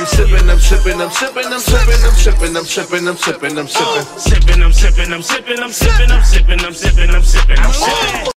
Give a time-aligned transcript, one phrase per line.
[0.00, 3.68] I'm sipping, I'm sipping, I'm sipping, I'm sipping, I'm sipping, I'm sipping, I'm sipping, I'm
[3.68, 4.18] sipping.
[4.18, 8.32] Sipping, I'm sipping, I'm sipping, I'm sipping, I'm sipping, I'm sipping, I'm sipping, I'm sipping.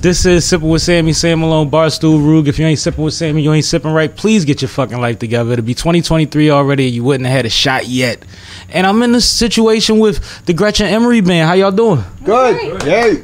[0.00, 2.48] This is Sipping with Sammy, Sam Malone, Barstool Rug.
[2.48, 4.14] If you ain't sipping with Sammy, you ain't sipping right.
[4.14, 5.52] Please get your fucking life together.
[5.52, 6.86] It'll be 2023 already.
[6.86, 8.24] You wouldn't have had a shot yet.
[8.70, 11.48] And I'm in this situation with the Gretchen Emery band.
[11.48, 12.02] How y'all doing?
[12.24, 12.82] Good.
[12.82, 13.22] Yay.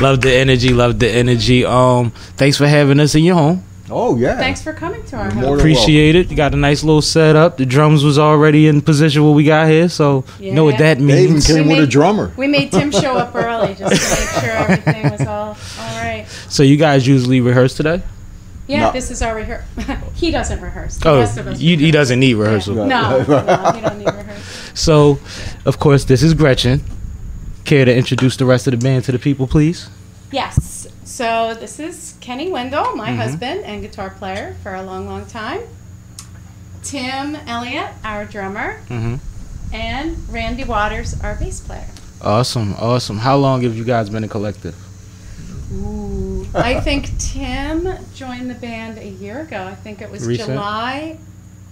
[0.00, 0.68] Love the energy.
[0.68, 1.64] Love the energy.
[1.64, 3.64] Um, thanks for having us in your home.
[3.92, 4.36] Oh yeah.
[4.38, 5.42] Thanks for coming to our You're home.
[5.42, 6.30] more than Appreciate it.
[6.30, 7.56] You got a nice little setup.
[7.58, 10.94] The drums was already in position when we got here, so you know what Yeah.
[10.94, 11.46] that They even means.
[11.46, 12.32] came We with a drummer.
[12.36, 16.26] We made Tim show up early just to make sure everything was all all right.
[16.48, 18.02] So you guys usually rehearse today?
[18.68, 18.92] Yeah, No.
[18.92, 19.66] this is our rehearsal.
[20.14, 20.96] he doesn't rehearse.
[20.96, 21.60] The Oh, rest of us.
[21.60, 22.74] you, he doesn't need rehearsal.
[22.76, 23.24] No, no, you
[23.82, 24.42] don't need rehearsal.
[24.74, 25.18] So,
[25.66, 26.82] of course, this is Gretchen.
[27.64, 29.88] Care to introduce the rest of the band to the people, please?
[30.30, 30.81] Yes.
[31.22, 33.16] So this is Kenny Wendell, my Mm-hmm.
[33.18, 35.60] husband and guitar player for a long, long time.
[36.82, 39.20] Tim Elliott, our drummer, Mhm.
[39.72, 41.86] and Randy Waters, our bass player.
[42.20, 43.18] Awesome, awesome.
[43.18, 44.74] How long have you guys been a collective?
[45.72, 46.44] Ooh.
[46.56, 49.62] I think Tim joined the band a year ago.
[49.64, 50.48] I think it was Recent?
[50.48, 51.18] July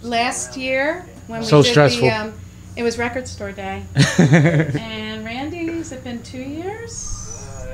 [0.01, 2.07] last year when we So did stressful.
[2.09, 2.15] the.
[2.15, 2.33] Um,
[2.77, 3.83] it was record store day.
[4.21, 7.17] and Randy, has it been two years?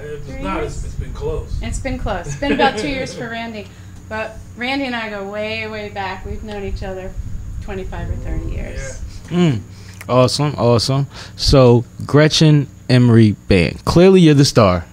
[0.02, 1.58] It's not, it's, it's been close.
[1.62, 2.26] It's been close.
[2.26, 3.66] It's been about two years for Randy.
[4.08, 6.24] But Randy and I go way, way back.
[6.24, 7.12] We've known each other
[7.62, 9.00] 25 or 30 years.
[9.26, 9.60] Mm.
[10.08, 11.08] Awesome, awesome.
[11.34, 13.84] So, Gretchen Emery Band.
[13.84, 14.84] Clearly, you're the star.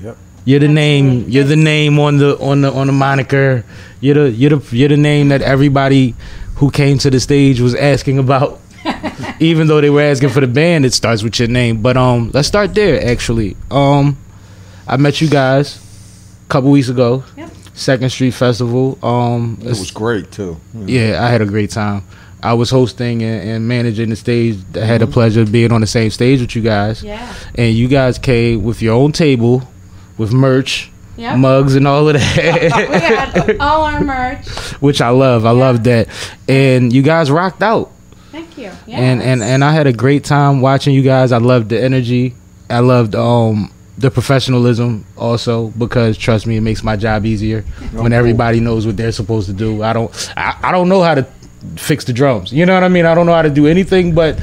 [0.00, 0.16] Yep.
[0.44, 1.28] You're the name.
[1.28, 3.64] You're the name on the on the on the moniker.
[4.00, 6.14] You're the you're the you're the name that everybody
[6.56, 8.60] who came to the stage was asking about.
[9.40, 11.82] Even though they were asking for the band, it starts with your name.
[11.82, 13.04] But um, let's start there.
[13.04, 14.16] Actually, um,
[14.86, 15.78] I met you guys
[16.46, 17.24] a couple weeks ago.
[17.36, 17.50] Yep.
[17.74, 18.98] Second Street Festival.
[19.04, 20.58] Um, It was great too.
[20.74, 22.04] yeah, I had a great time.
[22.42, 24.58] I was hosting and, and managing the stage.
[24.76, 27.02] I had the pleasure of being on the same stage with you guys.
[27.02, 27.34] Yeah.
[27.56, 29.62] And you guys came with your own table,
[30.18, 31.38] with merch, Yep.
[31.38, 32.36] mugs, and all of that.
[33.36, 34.46] we had all our merch.
[34.80, 35.44] which I love.
[35.46, 35.58] I Yeah.
[35.58, 36.08] love that.
[36.48, 37.90] And you guys rocked out.
[38.32, 38.70] Thank you.
[38.86, 38.98] Yeah.
[39.00, 41.32] And, and and I had a great time watching you guys.
[41.32, 42.34] I loved the energy.
[42.68, 47.62] I loved um the professionalism also because trust me, it makes my job easier
[47.92, 49.82] when everybody knows what they're supposed to do.
[49.82, 51.26] I don't I, I don't know how to
[51.76, 52.52] fix the drums.
[52.52, 53.06] You know what I mean?
[53.06, 54.38] I don't know how to do anything but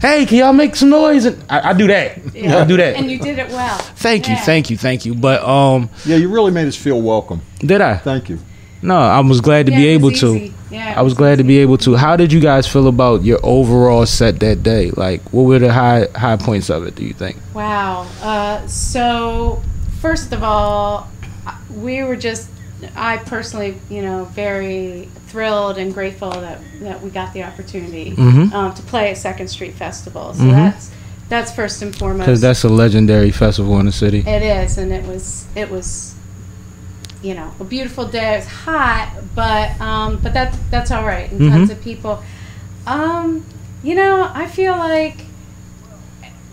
[0.00, 1.24] hey, can y'all make some noise?
[1.24, 2.34] And I, I do that.
[2.34, 2.58] Yeah.
[2.58, 2.96] I do that.
[2.96, 3.78] And you did it well.
[3.96, 5.14] thank you, thank you, thank you.
[5.14, 7.40] But um, Yeah, you really made us feel welcome.
[7.60, 7.96] did I?
[7.96, 8.38] Thank you.
[8.84, 10.36] No, I was glad to Yeah, be able to.
[10.36, 10.52] easy.
[10.70, 11.94] Yeah, I was was glad to be able to.
[11.96, 14.90] How did you guys feel about your overall set that day?
[14.90, 16.94] Like, what were the high high points of it?
[16.96, 17.36] Do you think?
[17.54, 18.06] Wow.
[18.22, 19.62] Uh, so,
[20.00, 21.08] first of all,
[21.74, 22.48] we were just,
[22.96, 28.52] I personally, you know, very thrilled and grateful that, that we got the opportunity Mhm.
[28.52, 30.34] um, to play at Second Street Festival.
[30.34, 30.52] So Mhm.
[30.52, 30.90] that's
[31.28, 32.26] that's first and foremost.
[32.26, 34.18] Because that's a legendary festival in the city.
[34.26, 36.14] It is, and it was it was,
[37.24, 38.36] you know, a beautiful day.
[38.36, 41.30] It's hot, but um, but that that's all right.
[41.32, 41.72] And tons Mhm.
[41.72, 42.22] of people.
[42.86, 43.44] Um,
[43.82, 45.24] you know, I feel like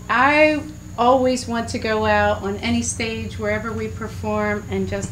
[0.08, 0.60] I
[0.98, 5.10] always want to go out on any stage wherever we perform and just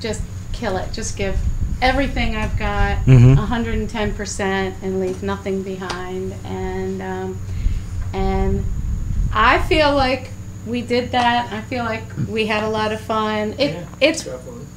[0.00, 0.22] just
[0.52, 0.92] kill it.
[0.92, 1.36] Just give
[1.80, 3.36] everything I've got, Mhm.
[3.38, 6.34] 110 percent, and leave nothing behind.
[6.44, 7.38] And um,
[8.12, 8.64] and
[9.32, 10.30] I feel like
[10.66, 11.52] we did that.
[11.52, 13.54] I feel like we had a lot of fun.
[13.58, 14.24] It it's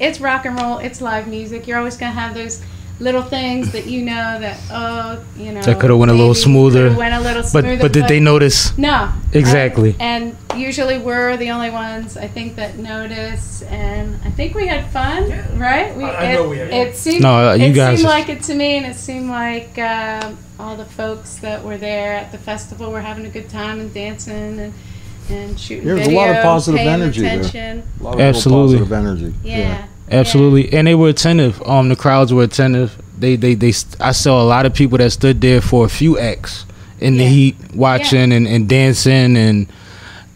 [0.01, 0.79] it's rock and roll.
[0.79, 1.67] It's live music.
[1.67, 2.61] You're always gonna have those
[2.99, 6.93] little things that you know that oh you know That coulda went a little smoother.
[6.95, 7.77] Went a little But smoother.
[7.81, 8.77] but did they notice?
[8.77, 9.11] No.
[9.33, 9.95] Exactly.
[9.99, 14.67] And, and usually we're the only ones I think that notice, and I think we
[14.67, 15.57] had fun, Yeah.
[15.57, 15.95] right?
[15.95, 17.23] We, I- I it, know we had It seemed.
[17.23, 20.37] No, uh, you it guys- seemed like it to me, and it seemed like um,
[20.59, 23.91] all the folks that were there at the festival were having a good time and
[23.93, 24.73] dancing and
[25.29, 27.83] and shooting There was a lot of positive paying energy there.
[27.99, 28.77] A lot of Absolutely.
[28.79, 29.33] positive energy.
[29.43, 29.85] Yeah.
[30.11, 31.61] Absolutely, and they were attentive.
[31.63, 33.01] Um, the crowds were attentive.
[33.17, 33.73] They, they, they.
[33.99, 36.65] I saw a lot of people that stood there for a few acts
[36.99, 39.67] in the heat, watching and, and dancing, and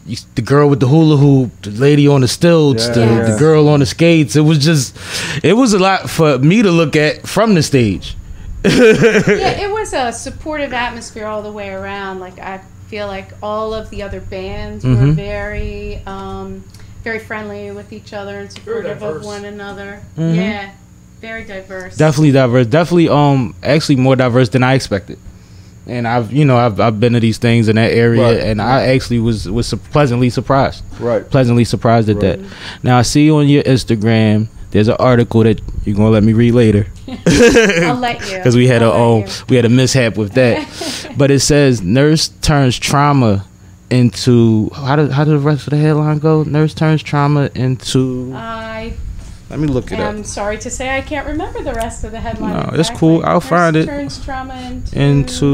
[0.05, 3.31] you, the girl with the hula hoop, the lady on the stilts, the, Yeah.
[3.31, 4.35] the girl on the skates.
[4.35, 4.95] It was just,
[5.43, 8.15] it was a lot for me to look at from the stage.
[8.63, 12.19] yeah, it was a supportive atmosphere all the way around.
[12.19, 15.13] Like I feel like all of the other bands were Mhm.
[15.15, 16.63] very, um,
[17.05, 20.01] very friendly with each other and supportive of one another.
[20.17, 20.35] Mhm.
[20.35, 20.71] Yeah,
[21.21, 21.95] very diverse.
[21.95, 22.65] Definitely diverse.
[22.67, 25.19] Definitely, um, actually more diverse than I expected.
[25.87, 28.39] And I've, you know, I've, I've been to these things in that area, Right.
[28.39, 30.83] and I actually was was su- pleasantly surprised.
[30.99, 31.29] Right.
[31.29, 32.39] Pleasantly surprised at Right.
[32.39, 32.39] that.
[32.81, 36.53] Now I see on your Instagram, there's an article that you're gonna let me read
[36.55, 36.87] later.
[37.27, 38.37] I'll let you.
[38.37, 39.45] because we had a I'll oh let you.
[39.49, 40.57] we had a mishap with that.
[41.17, 43.45] but it says nurse turns trauma
[43.89, 46.43] into how did how did the rest of the headline go?
[46.43, 48.31] Nurse turns trauma into.
[48.35, 48.93] I
[49.49, 50.09] let me look it up.
[50.13, 52.53] I'm sorry to say I can't remember the rest of the headline.
[52.53, 53.23] No, it's cool.
[53.23, 53.85] I'll Nurse find it.
[53.85, 54.99] Turns trauma into.
[54.99, 55.45] into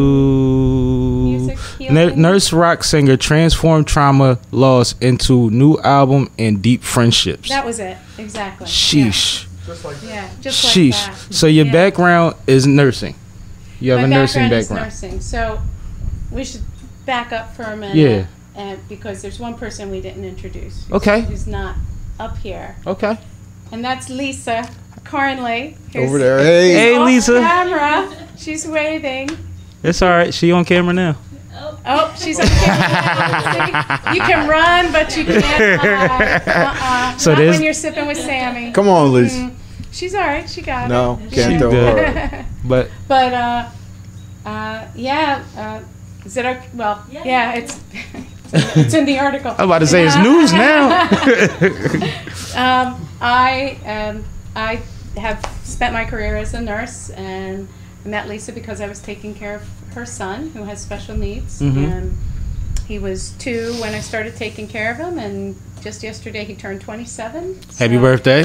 [1.23, 1.57] Music
[1.91, 7.49] Nur- nurse rock singer transformed trauma loss into new album and deep friendships.
[7.49, 7.97] That was it.
[8.17, 8.65] Exactly.
[8.67, 9.45] Sheesh.
[9.67, 11.05] Yeah, yeah just like Sheesh.
[11.27, 11.33] that.
[11.33, 11.71] So your Yeah.
[11.71, 13.15] background is nursing.
[13.79, 14.85] You have My a nursing background is background.
[14.93, 15.19] nursing.
[15.21, 15.61] So
[16.31, 16.61] we should
[17.05, 17.95] back up for a minute.
[17.97, 18.25] Yeah.
[18.55, 20.85] And because there's one person we didn't introduce.
[20.85, 21.21] who's- Okay.
[21.21, 21.75] Who's not
[22.19, 23.17] up here, Okay.
[23.71, 24.69] and that's Lisa
[25.03, 25.77] Carnley.
[25.95, 26.39] Over there.
[26.39, 26.73] Hey.
[26.73, 27.39] Hey, Lisa.
[27.39, 28.09] Camera.
[28.37, 29.29] She's waving.
[29.83, 30.33] It's all right.
[30.33, 31.15] She on camera now.
[31.85, 34.13] Oh, she's on camera.
[34.13, 36.41] You can run, but you can't hide.
[36.47, 37.17] Uh-uh.
[37.17, 38.71] So Not there's- when you're sipping with Sammy.
[38.71, 39.33] Come on, Liz.
[39.33, 39.53] Mm,
[39.91, 40.49] She's all right.
[40.49, 41.31] She got No, it.
[41.33, 41.97] can't She throw good.
[42.17, 42.45] her.
[42.63, 43.65] But But uh,
[44.45, 45.79] uh, yeah, uh,
[46.25, 46.67] is it okay?
[46.73, 47.79] Well, yeah, it's
[48.53, 49.51] it's in the article.
[49.57, 51.07] I'm about to say it's news now.
[52.53, 54.25] Um, I um,
[54.57, 54.81] I
[55.17, 57.67] have spent my career as a nurse, and
[58.05, 59.63] I met Lisa because I was taking care of
[59.95, 61.91] her son who has special needs, Mhm.
[61.91, 62.17] and
[62.87, 66.81] he was two when I started taking care of him, and just yesterday he turned
[66.81, 67.57] 27.
[67.79, 68.43] Happy birthday.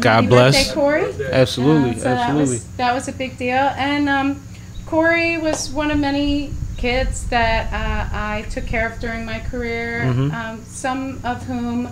[0.00, 0.54] God Happy bless.
[0.54, 1.14] birthday, Corey.
[1.32, 1.90] Absolutely.
[1.92, 2.18] Uh, so absolutely.
[2.18, 3.56] That was, that was a big deal.
[3.78, 4.42] And um,
[4.84, 10.04] Corey was one of many kids that uh, I took care of during my career,
[10.06, 10.32] Mhm.
[10.32, 11.90] um, some of whom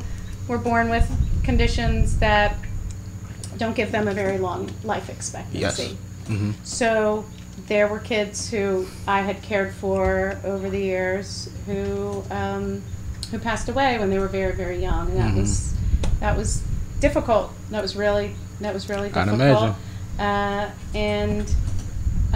[0.48, 1.06] were born with
[1.42, 2.56] conditions that
[3.58, 5.98] don't give them a very long life expectancy.
[6.28, 6.54] Mhm.
[6.62, 7.24] So
[7.68, 12.82] there were kids who I had cared for over the years who um,
[13.30, 15.40] who passed away when they were very very young, and that Mhm.
[15.40, 15.72] was
[16.20, 16.62] that was
[17.00, 17.50] difficult.
[17.70, 19.40] That was really that was really I'd difficult.
[19.40, 19.74] imagine.
[20.18, 21.52] Uh, and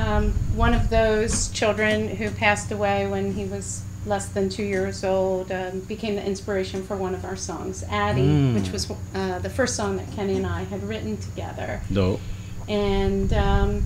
[0.00, 5.04] um, one of those children who passed away when he was less than two years
[5.04, 8.54] old um, became the inspiration for one of our songs, Addie, Mm.
[8.54, 12.20] which was uh, the first song that Kenny and I had written together Dope.
[12.68, 13.82] and um,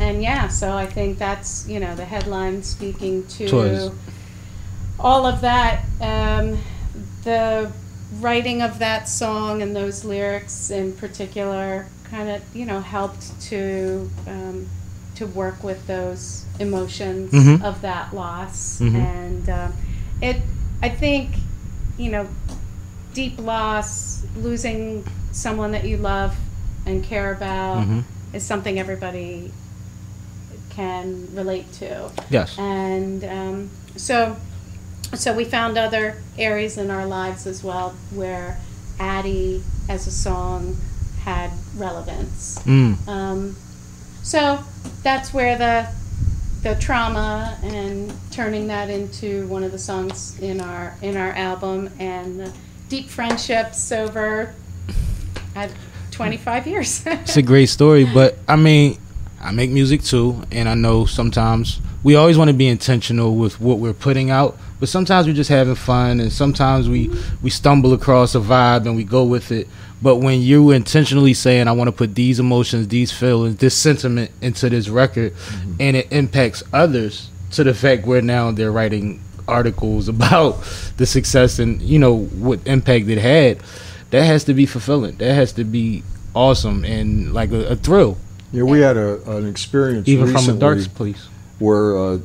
[0.00, 3.90] and yeah, so I think that's you know the headline speaking to Towards-
[4.98, 5.84] all of that.
[6.00, 6.58] Um,
[7.24, 7.70] the
[8.20, 14.10] writing of that song and those lyrics in particular kind of you know helped to
[14.26, 14.66] um,
[15.16, 17.62] to work with those emotions Mhm.
[17.62, 18.94] of that loss Mhm.
[18.94, 19.72] and um,
[20.20, 20.40] it
[20.82, 21.36] I think
[21.96, 22.26] you know
[23.14, 26.34] deep loss losing someone that you love
[26.86, 28.02] and care about Mhm.
[28.32, 29.52] is something everybody
[30.70, 32.58] can relate to Yes.
[32.58, 34.36] and um, so
[35.14, 38.58] so we found other areas in our lives as well where
[38.98, 40.76] Addie as a song
[41.24, 42.58] had relevance.
[42.66, 42.96] Mm.
[43.08, 43.56] Um,
[44.22, 44.60] so
[45.04, 45.86] that's where the
[46.62, 51.90] the trauma and turning that into one of the songs in our in our album
[52.00, 52.52] and the
[52.88, 54.54] deep friendships over
[55.54, 55.70] at
[56.10, 57.04] 25 years.
[57.06, 58.98] It's a great story, but I mean,
[59.40, 63.60] I make music too, and I know sometimes we always want to be intentional with
[63.60, 67.10] what we're putting out, but sometimes we're just having fun, and sometimes we
[67.42, 69.68] we stumble across a vibe and we go with it.
[70.04, 74.30] But when you intentionally saying, "I want to put these emotions, these feelings, this sentiment
[74.42, 75.32] into this record,"
[75.80, 80.62] and it impacts others to the fact where now they're writing articles about
[80.98, 82.14] the success and you know
[82.46, 83.58] what impact it had,
[84.10, 85.16] that has to be fulfilling.
[85.16, 86.02] That has to be
[86.34, 88.18] awesome and like a, a thrill,
[88.52, 91.28] Yeah, we had a, an experience even from a dark place.
[91.60, 92.18] where uh,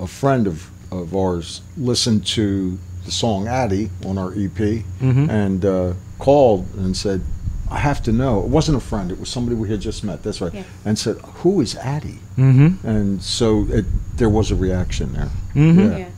[0.00, 5.28] a friend of, of ours listened to the song Addie on our EP Mhm.
[5.28, 7.22] and uh, called and said,
[7.70, 8.40] I have to know.
[8.40, 10.22] It wasn't a friend, it was somebody we had just met.
[10.22, 10.52] That's right.
[10.54, 10.62] Yeah.
[10.84, 12.18] And said, Who is Addie?
[12.36, 12.86] Mm-hmm.
[12.86, 13.84] And so it,
[14.16, 15.30] there was a reaction there.
[15.54, 15.80] Mm-hmm.
[15.80, 15.98] Yeah.
[15.98, 16.08] yeah.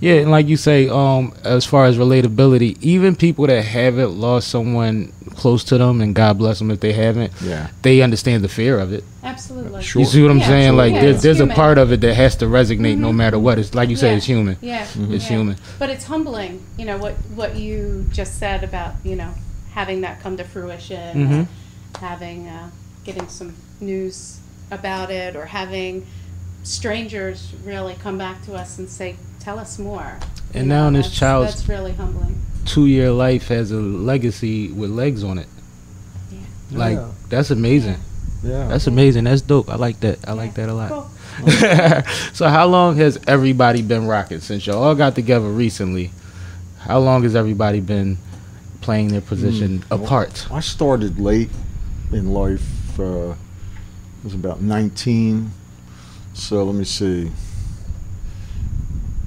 [0.00, 4.48] Yeah, and like you say, um, as far as relatability, even people that haven't lost
[4.48, 7.68] someone close to them, and God bless them if they haven't, Yeah.
[7.82, 9.04] they understand the fear of it.
[9.22, 9.80] Absolutely.
[9.84, 10.00] Sure.
[10.02, 10.68] You see what I'm Yeah, saying?
[10.70, 10.76] sure.
[10.76, 13.14] Like Yeah, there's it's there's a part of it that has to resonate no Mhm.
[13.16, 13.60] matter what.
[13.60, 14.56] It's like you say, it's human.
[14.60, 14.86] Yeah.
[15.08, 15.36] It's yeah.
[15.36, 15.56] human.
[15.78, 19.30] But it's humbling, you know, what, what you just said about, you know,
[19.72, 21.46] having that come to fruition, Mhm.
[22.00, 22.68] having, uh,
[23.04, 24.38] getting some news
[24.70, 26.04] about it, or having
[26.62, 30.18] strangers really come back to us and say, tell us more.
[30.54, 32.36] You And know, now this that's- child's- That's really humbling.
[32.64, 35.48] Two year life has a legacy with legs on it.
[36.30, 36.38] Yeah.
[36.78, 37.06] Like Yeah.
[37.28, 37.96] that's amazing.
[38.44, 38.68] Yeah.
[38.68, 39.24] That's amazing.
[39.24, 39.68] That's dope.
[39.70, 40.18] I like that.
[40.26, 40.88] I like that a lot.
[40.90, 41.10] Cool.
[42.32, 46.12] so how long has everybody been rocking since y'all all got together recently?
[46.80, 48.18] How long has everybody been
[48.82, 50.02] playing their position Mm.
[50.04, 50.46] apart?
[50.50, 51.50] I started late
[52.12, 53.34] in life, uh,
[54.22, 55.50] was about 19.
[56.34, 57.30] So let me see.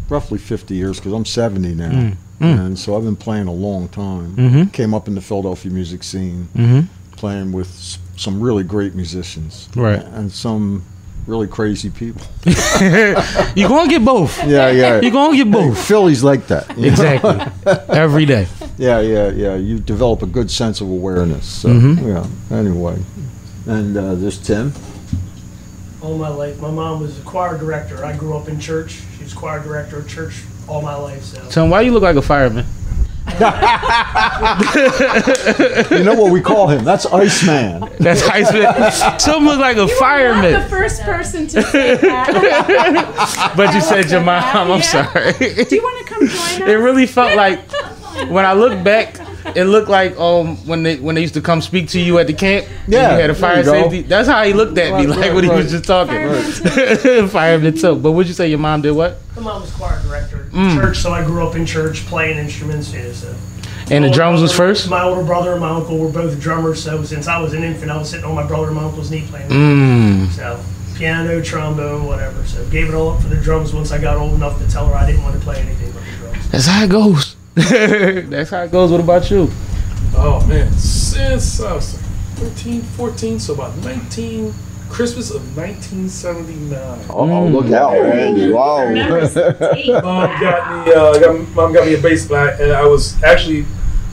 [0.09, 1.89] Roughly 50 years because I'm 70 now.
[1.89, 2.65] Mm, mm.
[2.65, 4.35] And so I've been playing a long time.
[4.35, 4.71] Mhm.
[4.71, 6.81] Came up in the Philadelphia music scene, Mm-hmm.
[7.15, 9.67] playing with some really great musicians.
[9.75, 10.03] Right.
[10.13, 10.83] And some
[11.27, 12.21] really crazy people.
[13.55, 14.37] You're gonna get both.
[14.47, 15.01] Yeah, yeah.
[15.01, 15.77] You gonna get both.
[15.87, 16.69] Philly's like that.
[16.77, 17.39] Exactly.
[17.89, 18.47] Every day.
[18.77, 19.55] Yeah, yeah, yeah.
[19.55, 21.45] You develop a good sense of awareness.
[21.45, 22.05] So, Mhm.
[22.05, 22.57] yeah.
[22.57, 22.97] Anyway,
[23.65, 24.73] and uh, there's Tim.
[26.01, 26.59] all my life.
[26.61, 28.05] My mom was a choir director.
[28.05, 29.01] I grew up in church.
[29.17, 31.23] She was choir director of church all my life.
[31.23, 32.65] So Tim, why you look like a fireman?
[35.91, 36.83] You know what we call him?
[36.85, 37.89] That's Iceman.
[37.99, 39.17] That's Iceman.
[39.19, 40.53] Tim look like a you fireman.
[40.53, 43.53] Not the first person to say that.
[43.55, 44.41] But you I said your mom.
[44.41, 44.81] that, I'm yeah.
[44.81, 45.63] sorry.
[45.65, 46.59] Do you want to come join us?
[46.59, 47.59] It really felt like
[48.29, 49.17] when I look back,
[49.55, 52.27] it looked like um when they when they used to come speak to you at
[52.27, 52.67] the camp.
[52.87, 53.71] Yeah, you had a fire you go.
[53.83, 54.01] safety.
[54.01, 55.57] That's how he looked at me, Right, like right, when he right.
[55.63, 56.15] was just talking.
[56.15, 57.95] Fireman Fireman too.
[57.95, 59.19] But would you say your mom did what?
[59.35, 60.75] my mom was choir director Mm.
[60.79, 60.97] church.
[60.99, 62.93] So I grew up in church playing instruments.
[62.93, 63.35] Yeah, so.
[63.91, 64.89] And the My drums was first.
[64.89, 66.81] My older brother and my uncle were both drummers.
[66.81, 69.11] So since I was an infant, I was sitting on my brother and my uncle's
[69.11, 69.49] knee playing.
[69.49, 70.29] Mm.
[70.31, 70.59] So
[70.95, 72.43] piano, trombone, whatever.
[72.45, 74.87] So gave it all up for the drums once I got old enough to tell
[74.87, 76.49] her I didn't want to play anything but the drums.
[76.51, 77.34] That's how it goes.
[78.29, 78.91] That's how it goes.
[78.91, 79.49] What about you?
[80.17, 81.93] Oh man, since I was
[82.35, 84.53] 13, 14, so about 19,
[84.89, 87.05] Christmas of 1979.
[87.09, 88.51] Oh, look out, Randy.
[88.51, 88.85] Wow.
[90.03, 93.21] Mom got me, uh, got, mom got me a bass, and I, and I was
[93.23, 93.65] actually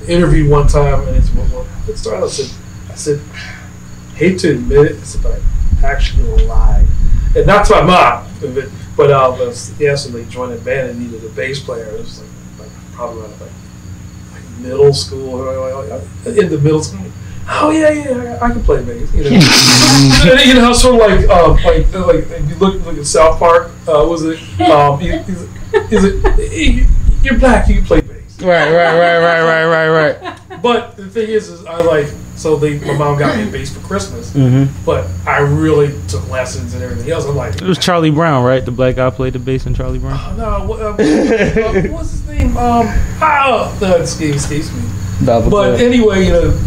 [0.08, 2.24] interviewed one time, and it's well, well, it started.
[2.24, 2.50] I said,
[2.90, 3.20] I said,
[4.14, 5.40] hate to admit it, I said, but
[5.82, 6.86] I actually lied,
[7.36, 10.58] and not to my mom, but but uh, I was, yeah, so they joined a
[10.58, 11.86] band and needed a bass player.
[11.86, 12.41] It was like, like
[12.92, 15.90] probably like, like middle school, or like,
[16.24, 17.04] like, in the middle school.
[17.48, 19.12] Oh yeah, yeah, I, I can play bass.
[19.14, 23.06] You know, you know, sort of like, um, like, like if you look, look at
[23.06, 23.72] South Park.
[23.88, 24.38] Uh, was it?
[24.60, 25.48] Um, is,
[25.90, 26.88] is it?
[27.22, 27.68] You're black.
[27.68, 28.40] You can play bass.
[28.40, 30.62] Right, right, right, right, right, right, right.
[30.62, 32.06] But the thing is, is I like
[32.36, 34.84] so they my mom got me a bass for Christmas, Mm-hmm.
[34.84, 37.26] but I really took lessons and everything else.
[37.26, 38.64] I'm like, It was Charlie Brown, right?
[38.64, 40.18] The black guy played the bass in Charlie Brown.
[40.18, 42.56] oh, no, what, uh, uh, what's his name?
[42.56, 42.86] Um,
[43.20, 44.82] oh, no, it escapes, escapes me.
[45.24, 46.60] But anyway, you know,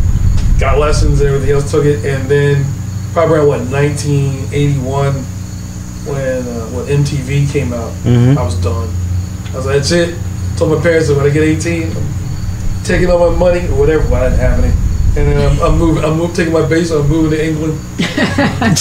[0.60, 2.64] got lessons and everything else, took it, and then
[3.12, 5.14] probably around what 1981
[6.06, 8.38] when uh, when MTV came out, Mhm.
[8.38, 8.88] I was done.
[9.54, 10.16] I was like, that's it.
[10.58, 14.08] Told my parents that when I get 18, I'm taking all my money or whatever.
[14.10, 14.74] Well, I didn't have any.
[15.18, 16.04] And then I'm, I'm moving.
[16.04, 16.92] I'm moving, taking my bass.
[16.92, 17.80] I'm moving to England.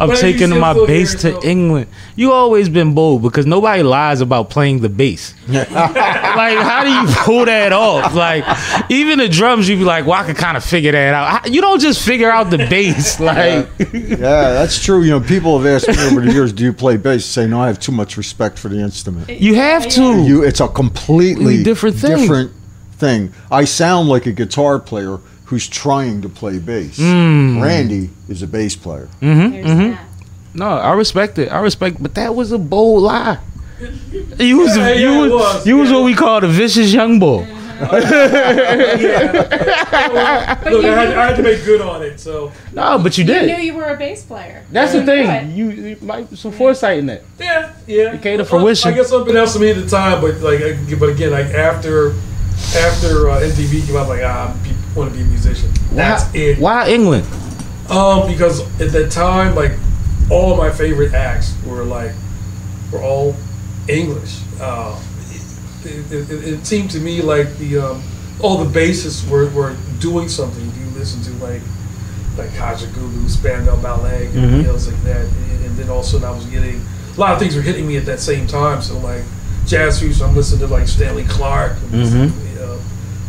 [0.00, 1.88] I'm But taking my bass to so- England.
[2.16, 5.34] You always been bold because nobody lies about playing the bass.
[5.48, 8.14] like, how do you pull that off?
[8.14, 8.44] Like,
[8.90, 11.52] even the drums, you'd be like, well, I can kind of figure that out.
[11.52, 13.18] You don't just figure out the bass.
[13.28, 15.02] Like, Yeah, that's true.
[15.02, 17.60] You know, people have asked me over the years, "Do you play bass?" Say, no,
[17.60, 19.28] I have too much respect for the instrument.
[19.28, 20.22] you have to.
[20.24, 22.16] You, it's a completely Different thing.
[22.16, 22.52] different
[22.98, 23.32] thing.
[23.50, 26.98] I sound like a guitar player who's trying to play bass.
[26.98, 27.62] Mm.
[27.62, 29.08] Randy is a bass player.
[29.22, 30.58] Mm-hmm, mm-hmm.
[30.58, 31.50] No, I respect it.
[31.50, 33.38] I respect, but that was a bold lie.
[34.38, 35.96] You was, Yeah, you yeah, was, was, you was yeah.
[35.96, 37.46] what we call the vicious young bull.
[37.80, 38.04] Look, I
[40.66, 42.18] had, I had to make good on it.
[42.18, 43.48] So No, but you did.
[43.48, 44.64] You knew you were a bass player.
[44.72, 45.54] That's the thing.
[45.54, 47.22] knew You, you might some foresight in that.
[47.38, 48.14] yeah, yeah.
[48.14, 48.92] It came to Well, fruition.
[48.92, 50.60] I guess something else to me at the time, but like,
[50.98, 52.14] but again, like after
[52.76, 55.70] after uh, MTV came out, like ah, I want to be a musician.
[55.92, 56.58] That's why, it.
[56.58, 57.26] Why England?
[57.88, 59.72] Um, because at that time, like
[60.30, 62.12] all of my favorite acts were like
[62.92, 63.34] were all
[63.88, 64.40] English.
[64.60, 65.00] Uh,
[65.84, 68.02] it, it, it, it seemed to me like the um,
[68.40, 70.66] all the bassists were, were doing something.
[70.68, 71.62] If you listen to like
[72.36, 74.44] like Kajagoogoo, Spandau Ballet, and Mhm.
[74.44, 76.80] everything else like that, and, and then also I was getting
[77.16, 78.82] a lot of things were hitting me at that same time.
[78.82, 79.24] So like
[79.66, 82.32] jazz fusion, I'm listening to like Stanley Clarke, and listening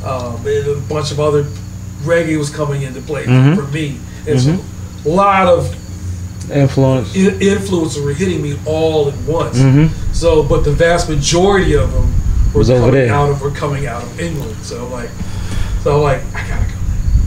[0.02, 1.44] to, um, and a bunch of other
[2.04, 3.56] reggae was coming into play Mhm.
[3.56, 4.58] for me, and so
[5.06, 5.76] a lot of
[6.54, 7.16] Influence.
[7.16, 9.58] i- influences were hitting me all at once.
[9.58, 9.88] Mm-hmm.
[10.14, 12.14] So, but the vast majority of them
[12.54, 13.14] were Was over coming there.
[13.14, 14.56] out of were coming out of England.
[14.64, 15.10] So like,
[15.84, 16.78] so like, I gotta go.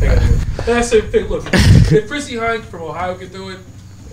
[0.02, 0.34] I gotta go.
[0.66, 3.58] And I hey, look, if Chrissie Hynde from Ohio can do it,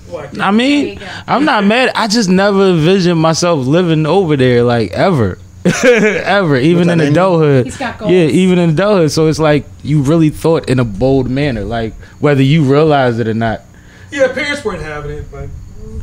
[0.10, 1.00] why can't I mean.
[1.28, 1.92] I'm not mad.
[1.96, 5.38] I just never envisioned myself living over there, like ever,
[5.84, 7.12] ever, even in England?
[7.12, 7.66] adulthood.
[7.66, 8.12] He's got goals.
[8.12, 9.12] Yeah, even in adulthood.
[9.12, 13.28] So it's like you really thought in a bold manner, like whether you realize it
[13.28, 13.62] or not.
[14.12, 15.50] Yeah, parents weren't having it, but.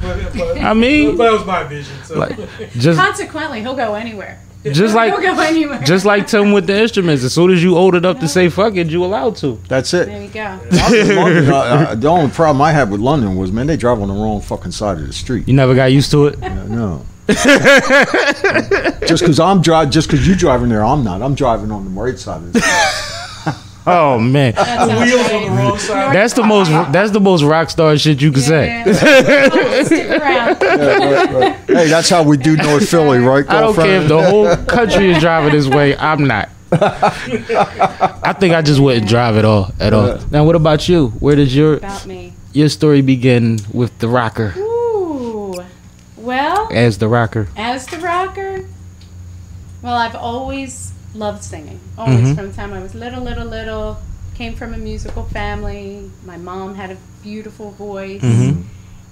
[0.01, 1.97] but, but I mean- but that was my vision.
[2.05, 2.37] So Like,
[2.73, 4.41] Just Consequently, he'll go anywhere.
[4.65, 5.81] Just Don't like go anywhere.
[5.85, 7.23] just like Tim with the instruments.
[7.23, 9.61] As soon as you old enough to say fuck it, you allowed to.
[9.69, 10.07] That's it.
[10.07, 10.59] there you go.
[10.73, 14.09] London, uh, uh, the only problem I had with London was, man, they drive on
[14.09, 15.47] the wrong fucking side of the street.
[15.47, 16.41] You never got used to it.
[16.41, 17.07] No.
[19.07, 21.23] just because I'm driving, just because you're driving there, I'm not.
[21.23, 22.61] I'm driving on the right side of the.
[23.89, 26.13] Oh man, That sounds Wheels on the wrong side.
[26.13, 28.67] that's the most that's the most rock star shit you can say.
[28.85, 29.49] Yeah.
[29.49, 30.57] Well, Stick around.
[31.69, 33.49] hey, that's how we do North Philly, right?
[33.49, 35.97] I don't care if the whole country is driving this way.
[35.97, 36.49] I'm not.
[36.73, 39.71] I think I just wouldn't drive at all.
[39.79, 40.19] At all.
[40.33, 41.11] Now, what about you?
[41.21, 42.35] Where does your About me.
[42.55, 44.53] your story begin with the rocker?
[44.57, 44.76] Ooh.
[46.71, 47.49] Well, As the rocker.
[47.57, 48.65] as the rocker,
[49.83, 51.81] well, I've always loved singing.
[51.97, 52.35] Always Mhm.
[52.37, 53.99] from the time I was little, little, little.
[54.35, 56.11] Came from a musical family.
[56.27, 58.65] My mom had a beautiful voice, Mhm.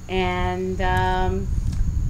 [0.09, 1.49] and um,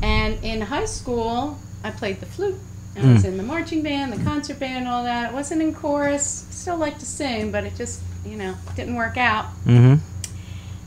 [0.03, 2.59] and in high school, I played the flute.
[2.97, 5.31] I was in the marching band, the concert band, all that.
[5.31, 6.45] I wasn't in chorus.
[6.51, 9.47] Still like to sing, but it just you know didn't work out.
[9.67, 9.95] Mm-hmm.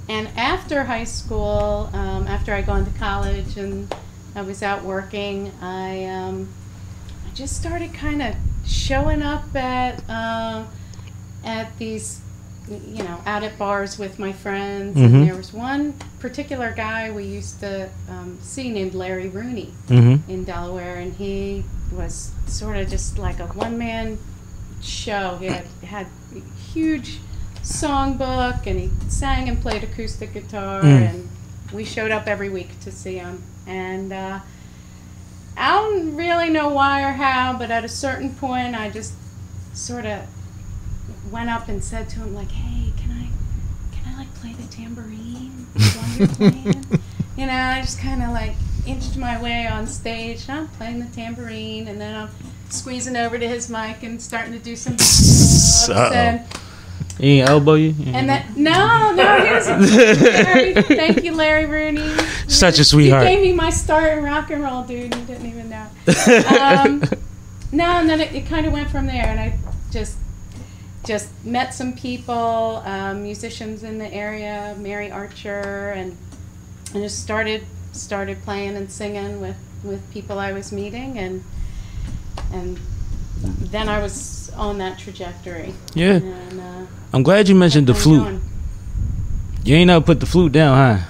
[0.09, 3.93] And after high school, um, after I gone to college and
[4.37, 6.47] I was out working, I um,
[7.27, 8.35] I just started kind of
[8.67, 10.63] showing up at uh,
[11.43, 12.21] at these,
[12.69, 14.95] you know, out at bars with my friends.
[14.95, 15.05] Mhm.
[15.05, 20.29] And there was one particular guy we used to um, see named Larry Rooney Mm-hmm.
[20.31, 24.19] in Delaware, and he was sort of just like a one man
[24.83, 25.37] show.
[25.39, 26.39] He had, had a
[26.73, 27.17] huge
[27.63, 31.09] songbook, and he sang and played acoustic guitar, Mm.
[31.09, 31.29] and
[31.73, 33.41] we showed up every week to see him.
[33.67, 34.39] And uh,
[35.57, 39.13] I don't really know why or how, but at a certain point, I just
[39.73, 40.21] sort of
[41.31, 43.29] went up and said to him, like, "Hey, can I,
[43.95, 46.85] can I like play the tambourine while you're playing?"
[47.37, 48.53] you know, I just kind of like
[48.85, 50.45] inched my way on stage.
[50.47, 52.29] And I'm playing the tambourine, and then I'm
[52.69, 54.93] squeezing over to his mic and starting to do some.
[55.95, 56.13] Uh-oh.
[56.13, 56.45] And,
[57.19, 57.95] He elbow you?
[58.07, 59.67] and then no, no, he was
[60.21, 62.07] Larry, thank you, Larry Rooney.
[62.47, 63.27] Such a sweetheart.
[63.27, 65.15] He gave me my start in rock and roll, dude.
[65.15, 65.87] You didn't even know.
[66.59, 67.03] Um,
[67.71, 69.57] no, and then it, it kind of went from there, and I
[69.91, 70.17] just
[71.05, 76.15] just met some people, um, musicians in the area, Mary Archer, and
[76.93, 81.43] and just started started playing and singing with with people I was meeting, and
[82.53, 82.79] and
[83.71, 85.73] then I was on that trajectory.
[85.93, 86.13] yeah.
[86.15, 88.41] And, uh, I'm glad you mentioned the flute.
[89.63, 91.05] You ain't never put the flute down, huh?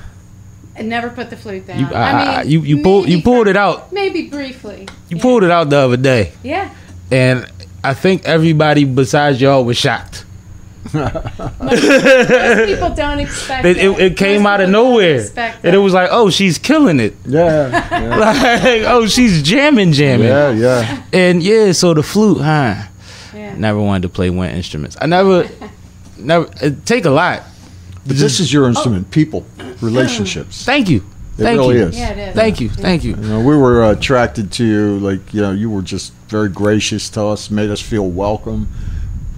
[0.77, 1.79] I never put the flute down.
[1.79, 3.91] You, I I, mean, you, you pulled you pulled it out.
[3.91, 4.87] Maybe briefly.
[5.09, 6.73] You pulled it out the other day, Yeah.
[7.11, 7.47] and
[7.83, 10.25] I think everybody besides y'all was shocked.
[10.93, 13.83] Most people don't expect It, it.
[13.85, 15.25] it, it came Most out of nowhere,
[15.63, 17.15] and it was like, oh, she's killing it.
[17.25, 20.27] Yeah, yeah, Like, oh, she's jamming, jamming.
[20.27, 21.03] yeah, yeah.
[21.13, 22.83] And yeah, so the flute, huh?
[23.33, 23.55] Yeah.
[23.55, 24.97] Never wanted to play wind instruments.
[25.01, 25.47] I never,
[26.17, 26.49] never.
[26.61, 27.43] It take a lot.
[28.05, 29.45] But this is your instrument, people,
[29.81, 30.63] relationships.
[30.63, 31.03] Thank you.
[31.37, 31.83] It Thank really you.
[31.87, 31.99] is.
[31.99, 32.35] Yeah, it is.
[32.35, 32.69] Thank you.
[32.69, 33.11] Thank you.
[33.11, 36.49] You know, we were uh, attracted to you, like you know, you were just very
[36.49, 38.67] gracious to us, made us feel welcome.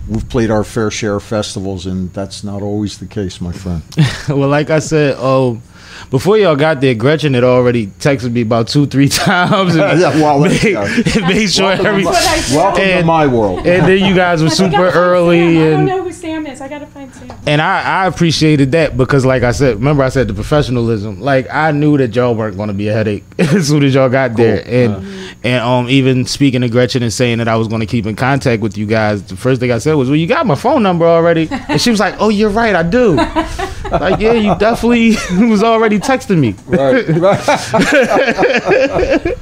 [0.09, 3.83] We've played our fair share of festivals, and that's not always the case, my friend.
[4.29, 5.61] well, like I said, oh,
[6.09, 10.09] before y'all got there, Gretchen had already texted me about two, three times and Yeah,
[10.21, 10.81] well, made, yeah.
[11.27, 12.03] made sure Welcome to every.
[12.03, 12.55] my- That's what I said.
[12.57, 13.59] Welcome to my world.
[13.67, 15.57] And then you guys were super early, Sam.
[15.57, 16.61] I don't know who Sam is.
[16.61, 17.31] I gotta find Sam.
[17.45, 21.19] and I, I appreciated that because, like I said, remember I said the professionalism.
[21.21, 24.09] Like I knew that y'all weren't going to be a headache as soon as y'all
[24.09, 25.05] got there, and
[25.43, 28.15] and um even speaking to Gretchen and saying that I was going to keep in
[28.15, 29.23] contact with you guys.
[29.23, 31.89] The first thing I said was, "Well, you got my phone number already," and she
[31.91, 33.15] was like, "Oh, you're right, I do."
[33.91, 35.15] Like, yeah, you definitely
[35.49, 36.55] was already texting me.
[36.67, 37.39] right, right.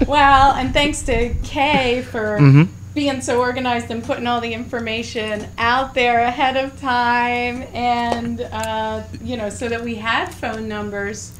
[0.07, 2.67] Well, and thanks to Kay for Mhm.
[2.93, 9.03] being so organized and putting all the information out there ahead of time, and uh,
[9.23, 11.31] you know, so that we had phone numbers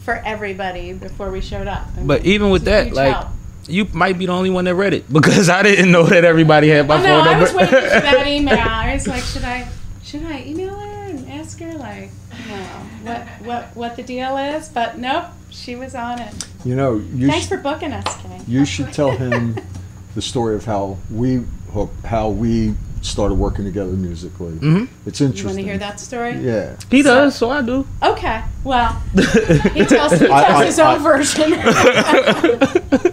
[0.00, 1.86] for everybody before we showed up.
[1.96, 3.26] I But mean, even with that, like, help.
[3.68, 6.68] you might be the only one that read it because I didn't know that everybody
[6.68, 8.58] had my Oh, no, phone I was waiting for that email.
[8.58, 9.68] I was like, should I,
[10.02, 12.17] should I email her and ask her like, you
[12.48, 12.54] know,
[13.02, 14.68] what, what, what the deal is?
[14.68, 16.34] But nope, she was on it.
[16.64, 18.40] You know, you Thanks sh- for booking us, Kay.
[18.46, 19.56] you should tell him
[20.14, 24.54] the story of how we hook, how we started working together musically.
[24.56, 24.88] Mhm.
[25.06, 25.48] It's interesting.
[25.50, 26.36] You want to hear that story?
[26.38, 26.76] Yeah.
[26.90, 27.86] he does, so I do.
[28.02, 28.42] Okay.
[28.64, 31.50] Well, he tells, he tells I- I- his own I- version.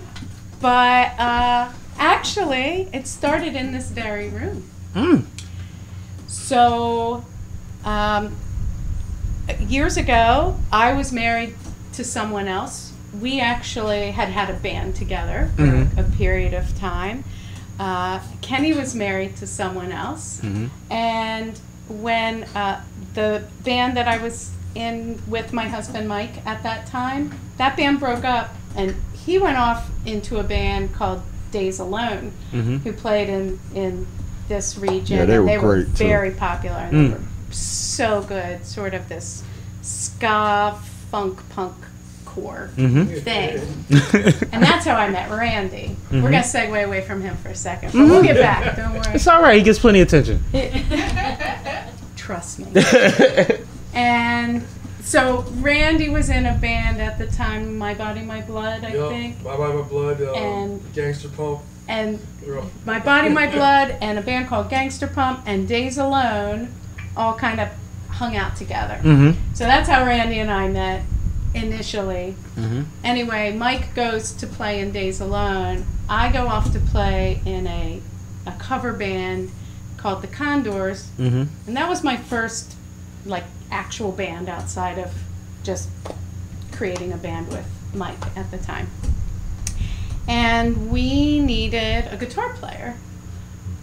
[0.60, 1.70] but uh,
[2.00, 4.64] actually, it started in this very room.
[4.96, 5.26] Mm.
[6.28, 7.24] So,
[7.84, 8.36] um,
[9.60, 11.56] years ago, I was married
[11.94, 12.92] to someone else.
[13.20, 15.98] We actually had had a band together for Mhm.
[15.98, 17.24] a period of time.
[17.78, 20.70] uh, Kenny was married to someone else, Mhm.
[20.90, 22.80] and when uh,
[23.16, 28.00] the band that I was in with my husband Mike at that time, that band
[28.00, 32.82] broke up, and he went off into a band called Days Alone, Mhm.
[32.84, 34.08] who played in in
[34.48, 35.18] this region.
[35.18, 36.08] Yeah, they and were they were great, too.
[36.08, 37.10] very popular, and Mm.
[37.10, 37.22] they were
[37.56, 38.66] so good.
[38.66, 39.44] Sort of this
[39.82, 40.78] ska
[41.12, 41.76] funk punk
[42.26, 43.22] core Mhm.
[43.24, 43.62] thing.
[44.52, 45.96] And that's how I met Randy.
[46.12, 48.76] We're going to segue away from him for a second, but we'll get back.
[48.76, 49.04] Don't worry.
[49.16, 49.58] It's all right.
[49.58, 50.44] He gets plenty of attention.
[52.16, 52.68] Trust me.
[53.94, 54.64] and
[55.04, 59.10] so Randy was in a band at the time, My Body, My Blood, I Yup,
[59.10, 59.44] think.
[59.44, 61.62] My Body, My Blood, uh, And- Gangster Pump.
[61.88, 62.20] And
[62.86, 66.70] My Body, My Blood, and a band called Gangster Pump and Days Alone
[67.16, 67.70] all kind of
[68.10, 68.96] hung out together.
[68.96, 69.54] Mm-hmm.
[69.54, 71.04] So that's how Randy and I met
[71.54, 72.36] initially.
[72.56, 72.84] Mm-hmm.
[73.04, 75.86] Anyway, Mike goes to play in Days Alone.
[76.08, 78.02] I go off to play in a,
[78.46, 79.52] a cover band
[79.98, 81.10] called the Condors.
[81.18, 81.44] Mm-hmm.
[81.68, 82.76] And that was my first,
[83.26, 85.14] like, actual band outside of
[85.64, 85.90] just
[86.72, 88.90] creating a band with Mike at the time.
[90.28, 92.96] And we needed a guitar player.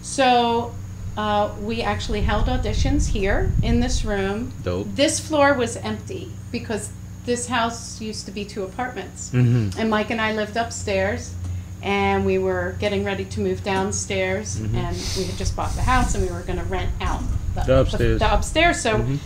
[0.01, 0.75] So
[1.17, 4.51] uh, we actually held auditions here in this room.
[4.63, 4.87] Dope.
[4.95, 6.89] This floor was empty because
[7.25, 9.29] this house used to be two apartments.
[9.31, 9.79] Mm-hmm.
[9.79, 11.33] And Mike and I lived upstairs,
[11.81, 14.73] and we were getting ready to move downstairs, Mhm.
[14.75, 17.21] and we had just bought the house, and we were going to rent out
[17.55, 18.19] the, The upstairs.
[18.19, 18.81] The, upstairs.
[18.81, 19.19] So Mhm.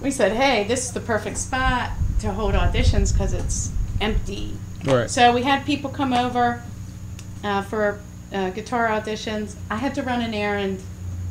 [0.00, 4.54] we said, "Hey, this is the perfect spot to hold auditions because it's empty."
[4.84, 5.10] Right.
[5.10, 6.62] So we had people come over
[7.44, 7.98] uh, for
[8.32, 9.54] uh, guitar auditions.
[9.70, 10.80] I had to run an errand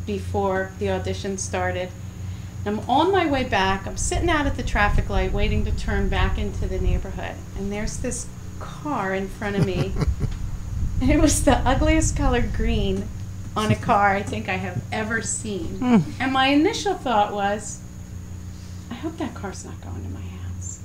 [0.09, 1.87] before the audition started.
[2.65, 3.85] I'm on my way back.
[3.85, 7.35] I'm sitting out at the traffic light waiting to turn back into the neighborhood.
[7.55, 8.25] And there's this
[8.59, 9.93] car in front of me.
[10.99, 13.07] and it was the ugliest colored green
[13.55, 15.77] on a car I think I have ever seen.
[15.77, 15.97] Hmm.
[16.19, 17.79] And my initial thought was,
[18.89, 20.79] I hope that car's not going to my house.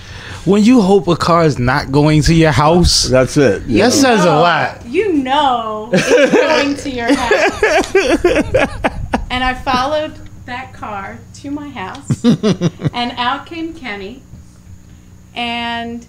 [0.44, 3.62] When you hope a car is not going to your house, That's it.
[3.62, 3.90] you that know.
[3.90, 4.86] says a Oh, lot.
[4.86, 9.14] You know it's going to your house.
[9.30, 14.22] and I followed that car to my house, and out came Kenny.
[15.34, 16.06] And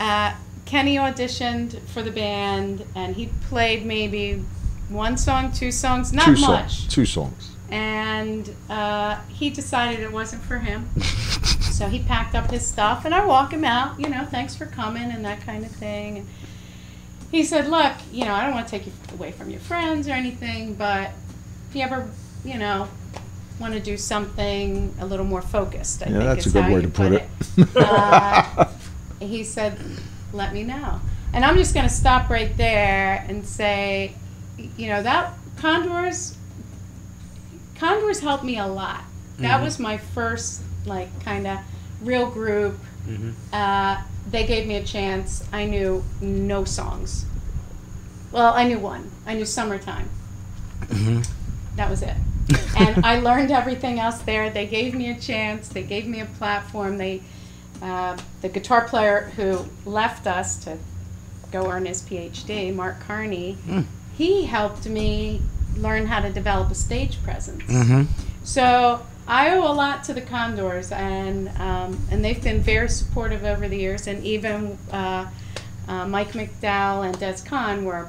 [0.00, 4.42] uh, Kenny auditioned for the band, and he played maybe
[4.88, 6.40] one song, two songs, not two much.
[6.40, 6.86] songs.
[6.88, 7.55] Two songs.
[7.70, 10.88] And uh, he decided it wasn't for him.
[11.00, 14.66] so he packed up his stuff, and I walk him out, you know, thanks for
[14.66, 16.18] coming and that kind of thing.
[16.18, 16.26] And
[17.32, 20.08] he said, Look, you know, I don't want to take you away from your friends
[20.08, 21.10] or anything, but
[21.68, 22.08] if you ever,
[22.44, 22.88] you know,
[23.58, 26.82] want to do something a little more focused, I Yeah, think that's a good way
[26.82, 27.28] to put it.
[27.76, 28.68] Uh,
[29.18, 29.78] he said,
[30.34, 31.00] "Let me know."
[31.32, 34.14] And I'm just going to stop right there and say,
[34.76, 36.35] you know, that Condors,
[37.78, 39.02] Condors helped me a lot.
[39.38, 39.64] That Mhm.
[39.64, 41.58] was my first, like, kind of
[42.00, 42.78] real group.
[43.08, 43.32] Mhm.
[43.52, 45.44] Uh, they gave me a chance.
[45.52, 47.26] I knew no songs.
[48.32, 49.10] Well, I knew one.
[49.26, 50.08] I knew "Summertime."
[50.88, 51.26] Mhm.
[51.76, 52.16] That was it.
[52.76, 54.50] and I learned everything else there.
[54.50, 55.68] They gave me a chance.
[55.68, 56.96] They gave me a platform.
[56.98, 57.22] They,
[57.82, 60.78] uh, the guitar player who left us to
[61.52, 63.84] go earn his PhD, Mark Carney, Mm.
[64.16, 65.42] he helped me
[65.76, 67.62] learn how to develop a stage presence.
[67.64, 68.04] Mm-hmm.
[68.44, 73.44] So I owe a lot to the Condors, and um, and they've been very supportive
[73.44, 74.06] over the years.
[74.06, 75.26] And even uh,
[75.88, 78.08] uh, Mike McDowell and Des Khan were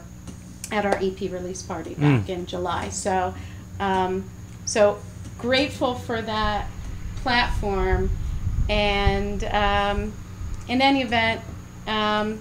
[0.72, 2.90] at our EP release party back in July.
[2.90, 3.34] So
[3.80, 4.30] um,
[4.66, 5.00] so
[5.38, 6.68] grateful for that
[7.18, 8.12] platform.
[8.70, 10.14] And um,
[10.68, 11.42] in any event,
[11.88, 12.40] um,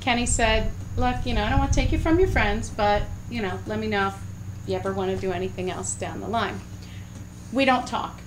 [0.00, 3.04] Kenny said, "Look, you know, I don't want to take you from your friends, but
[3.30, 4.14] you know, let me know if
[4.66, 6.60] you ever want to do anything else down the line."
[7.52, 8.20] We don't talk.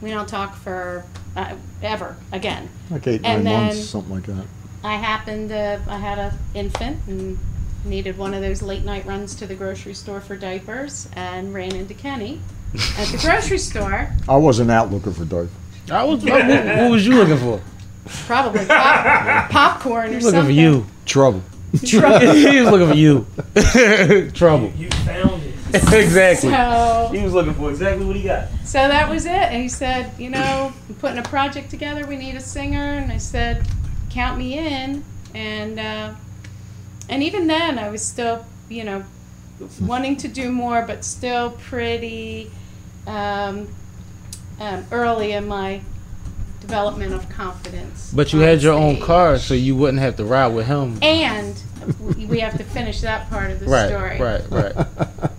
[0.00, 1.04] We don't talk for
[1.36, 2.68] uh, ever again.
[2.90, 4.46] Like eight, And nine months, something like that.
[4.84, 7.38] I happened to, I had a infant and
[7.84, 11.74] needed one of those late night runs to the grocery store for diapers and ran
[11.74, 12.40] into Kenny
[12.96, 14.10] at the grocery store.
[14.28, 15.50] I wasn't out looking for dope.
[15.90, 16.22] I was.
[16.22, 17.60] What, what was you looking for?
[18.26, 20.86] Probably pop, popcorn or He was looking for you.
[21.06, 21.42] Trouble.
[21.80, 21.96] he
[22.60, 24.30] was looking for you.
[24.32, 24.72] Trouble.
[24.76, 25.27] You found it.
[25.92, 26.50] exactly.
[26.50, 28.48] So, He was looking for exactly what he got.
[28.64, 29.30] so that was it.
[29.32, 32.06] And he said, you know, I'm putting a project together.
[32.06, 32.82] We need a singer.
[32.82, 33.66] And I said,
[34.10, 35.04] count me in.
[35.34, 36.14] And uh,
[37.08, 39.04] and even then, I was still, you know,
[39.80, 42.50] wanting to do more, but still pretty
[43.06, 43.68] um,
[44.60, 45.80] um, early in my
[46.60, 48.12] development of confidence.
[48.14, 50.98] But you on had your own car, so you wouldn't have to ride with him.
[51.02, 51.54] And
[52.16, 54.20] we- we have to finish that part of the Right, story.
[54.20, 54.86] right, right.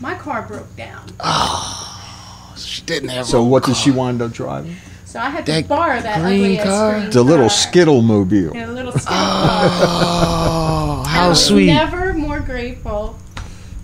[0.00, 3.26] My car broke down, Oh, she didn't have.
[3.26, 3.98] So a what did she car.
[3.98, 4.76] wind up driving?
[5.04, 6.94] so I had to borrow that green ugly car?
[6.94, 7.48] ass green The little.
[7.48, 8.54] Skittle mobile.
[8.54, 9.68] Yeah, a little skittle car.
[9.72, 11.66] Oh, I how was sweet!
[11.66, 13.18] Never more grateful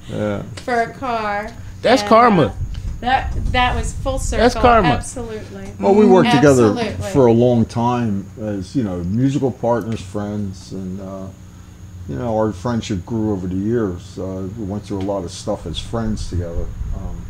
[0.09, 0.43] Yeah.
[0.57, 1.51] for a car.
[1.83, 2.43] That's And, karma.
[2.43, 2.53] uh,
[3.01, 4.45] that that was full circle.
[4.45, 4.89] That's karma.
[4.89, 5.71] Absolutely.
[5.81, 6.75] Well, we worked together
[7.13, 11.27] for a long time as you know musical partners, friends, and uh,
[12.09, 14.19] you know our friendship grew over the years.
[14.19, 16.67] Uh, we went through a lot of stuff as friends together.
[16.97, 17.25] Um,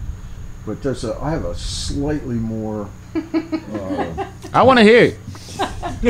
[0.66, 2.88] but there's a I have a slightly more.
[3.14, 5.16] Uh, I want to hear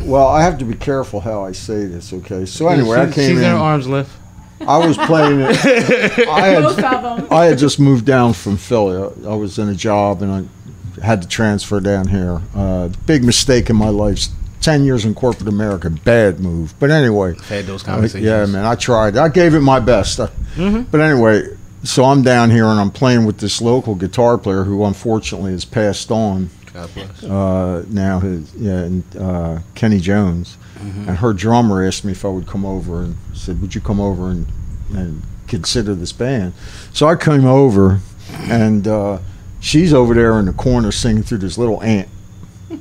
[0.00, 2.12] well, I have to be careful how I say this.
[2.12, 3.44] Okay, so anyway, I She's- came she's in.
[3.50, 4.14] in arms length.
[4.60, 5.56] I was playing it.
[6.28, 7.28] I Both had of them.
[7.32, 8.96] I had just moved down from Philly.
[8.96, 12.42] I, I was in a job and I had to transfer down here.
[12.56, 14.26] Uh, big mistake in my life.
[14.60, 16.74] Ten years in corporate America, bad move.
[16.80, 18.24] But anyway, Had those uh, conversations.
[18.26, 19.16] yeah, man, I tried.
[19.16, 20.18] I gave it my best.
[20.20, 20.82] Uh, Mm-hmm.
[20.90, 21.44] But anyway,
[21.84, 25.64] so I'm down here and I'm playing with this local guitar player who unfortunately has
[25.64, 27.22] passed on God bless.
[27.22, 28.18] uh, now.
[28.18, 31.08] His yeah, and, uh, Kenny Jones, Mm-hmm.
[31.08, 34.00] and her drummer asked me if I would come over and said, "Would you come
[34.00, 34.46] over and
[34.94, 36.52] and consider this band?"
[36.92, 38.00] So I came over,
[38.48, 39.18] and uh,
[39.60, 42.08] she's over there in the corner singing through this little ant.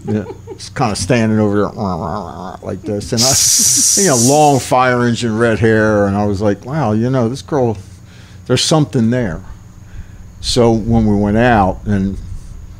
[0.05, 1.69] Yeah, it's kind of standing over there
[2.61, 6.65] like this, and I, you know, long fire engine, red hair, and I was like,
[6.65, 7.77] "Wow, you know, this girl,
[8.47, 9.41] there's something there."
[10.41, 12.17] So when we went out, and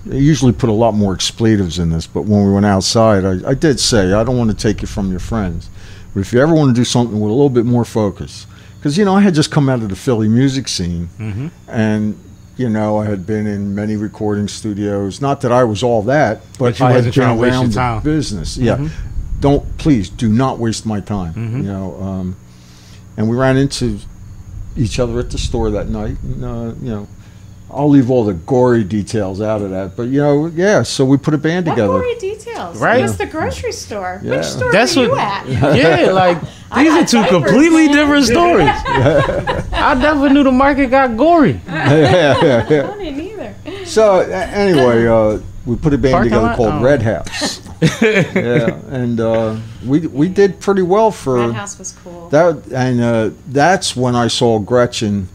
[0.06, 3.50] they usually put a lot more expletives in this, but when we went outside, I,
[3.50, 5.70] I did say, I don't want to take you from your friends.
[6.14, 8.98] But if you ever want to do something with a little bit more focus, because,
[8.98, 11.48] you know, I had just come out of the Philly music scene, Mm-hmm.
[11.68, 12.18] and,
[12.58, 15.22] you know, I had been in many recording studios.
[15.22, 17.82] Not that I was all that, but, But you had been trying to waste your
[17.84, 18.58] around the business.
[18.58, 18.78] Yeah.
[18.78, 18.90] Mhm.
[19.40, 21.34] Don't, please, do not waste my time.
[21.34, 21.58] Mhm.
[21.58, 22.36] You know, um,
[23.16, 24.00] and we ran into
[24.76, 27.08] each other at the store that night, and, uh, you know,
[27.70, 30.84] I'll leave all the gory details out of that, but you know, yeah.
[30.84, 31.94] So we put a band What together.
[32.00, 32.78] gory details?
[32.80, 33.00] Right.
[33.00, 34.22] It was the grocery store.
[34.24, 34.38] Yeah.
[34.38, 35.48] Which store That's were you what- at?
[35.76, 36.40] Yeah, like
[36.76, 37.96] these are two completely man.
[37.96, 38.70] different stories.
[39.74, 41.60] I never knew the market got gory.
[41.68, 41.92] yeah,
[42.42, 42.92] yeah, yeah.
[42.92, 43.56] I didn't either.
[43.86, 46.56] So a- anyway, uh, we put a band Parking together lot?
[46.58, 46.82] called Oh.
[46.84, 47.62] Red House.
[48.02, 52.30] yeah, and uh, we we did pretty well for Red House was cool.
[52.30, 55.28] that, and uh, that's when I saw Gretchen.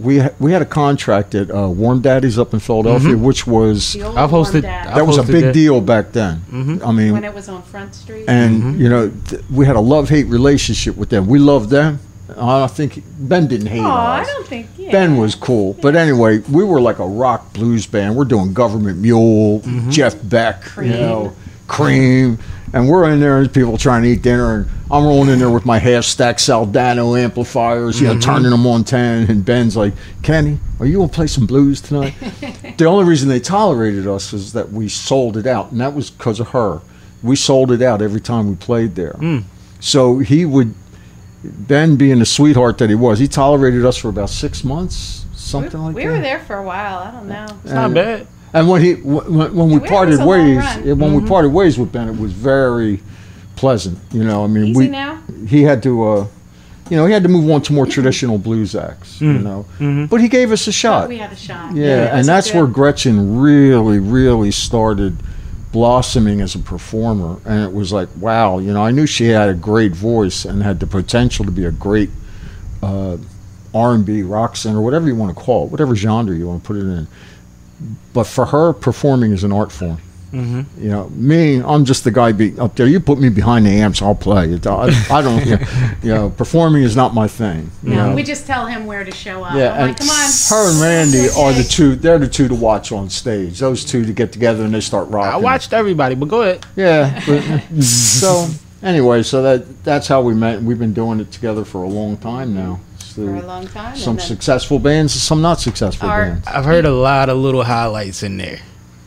[0.00, 3.22] We ha- we had a contract at uh, Warm Daddies up in Philadelphia, Mm-hmm.
[3.24, 5.54] which was I've Warm hosted- Dad, I've that was a big that.
[5.54, 6.42] deal back then.
[6.50, 6.86] Mhm.
[6.86, 8.24] I mean, when it was on Front Street.
[8.28, 8.80] and Mm-hmm.
[8.80, 11.26] you know th- we had a love hate relationship with them.
[11.26, 12.00] We loved them.
[12.38, 13.86] I think Ben didn't hate us.
[13.86, 14.66] oh, I don't think.
[14.78, 14.90] Yeah.
[14.90, 18.16] Ben was cool, but anyway, we were like a rock blues band.
[18.16, 19.90] We're doing Government Mule, Mm-hmm.
[19.90, 20.90] Jeff Beck, Cream.
[20.92, 21.32] you know,
[21.66, 22.38] Cream,
[22.72, 25.50] and we're in there and people trying to eat dinner, and I'm rolling in there
[25.50, 28.04] with my half stack Soldano amplifiers, Mm-hmm.
[28.04, 31.46] you know, turning them on ten, and Ben's like, "Kenny, are you gonna play some
[31.46, 32.14] blues tonight?"
[32.78, 36.10] the only reason they tolerated us is that we sold it out, and that was
[36.10, 36.80] because of her.
[37.22, 39.14] We sold it out every time we played there.
[39.14, 39.44] Mm.
[39.80, 40.74] So he would,
[41.42, 45.80] Ben being the sweetheart that he was, he tolerated us for about six months, something
[45.80, 46.08] we, like we that.
[46.10, 46.98] We were there for a while.
[46.98, 47.46] I don't know.
[47.64, 48.26] It's not bad.
[48.54, 50.82] And when he when, when we It parted ways, run.
[50.84, 51.00] Mm-hmm.
[51.00, 53.00] when we parted ways with Ben, it was very
[53.56, 53.98] pleasant.
[54.12, 55.20] You know, I mean, Easy we now.
[55.48, 56.26] he had to, uh,
[56.88, 59.20] you know, he had to move on to more traditional blues acts.
[59.20, 60.08] You know, Mhm.
[60.08, 61.08] but he gave us a shot.
[61.08, 61.74] We had a shot.
[61.74, 62.58] Yeah, it and that's good.
[62.58, 65.16] where Gretchen really, really started
[65.72, 67.38] blossoming as a performer.
[67.44, 70.62] And it was like, wow, you know, I knew she had a great voice and
[70.62, 72.10] had the potential to be a great
[72.82, 73.16] uh,
[73.74, 76.76] R&B rock singer, whatever you want to call it, whatever genre you want to put
[76.76, 77.08] it in.
[78.12, 79.98] But for her, performing is an art form.
[80.32, 80.82] Mm-hmm.
[80.82, 82.88] You know, me, I'm just the guy be up there.
[82.88, 84.58] You put me behind the amps, I'll play.
[84.66, 85.46] I, I don't,
[86.02, 87.70] you know, performing is not my thing.
[87.84, 88.14] You No, know?
[88.16, 89.54] we just tell him where to show up.
[89.54, 90.30] Yeah, I'm and like, come on.
[90.50, 91.40] her and Randy Okay.
[91.40, 91.94] are the two.
[91.94, 93.60] They're the two to watch on stage.
[93.60, 95.34] Those two to get together and they start rocking.
[95.34, 96.66] I watched everybody, but go ahead.
[96.74, 97.22] Yeah.
[97.26, 98.48] But, so
[98.82, 100.60] anyway, so that that's how we met.
[100.60, 102.80] We've been doing it together for a long time now.
[103.14, 103.96] So for a long time.
[103.96, 106.48] some and successful bands, some not successful Our- bands.
[106.48, 108.58] I've heard a lot of little highlights in there.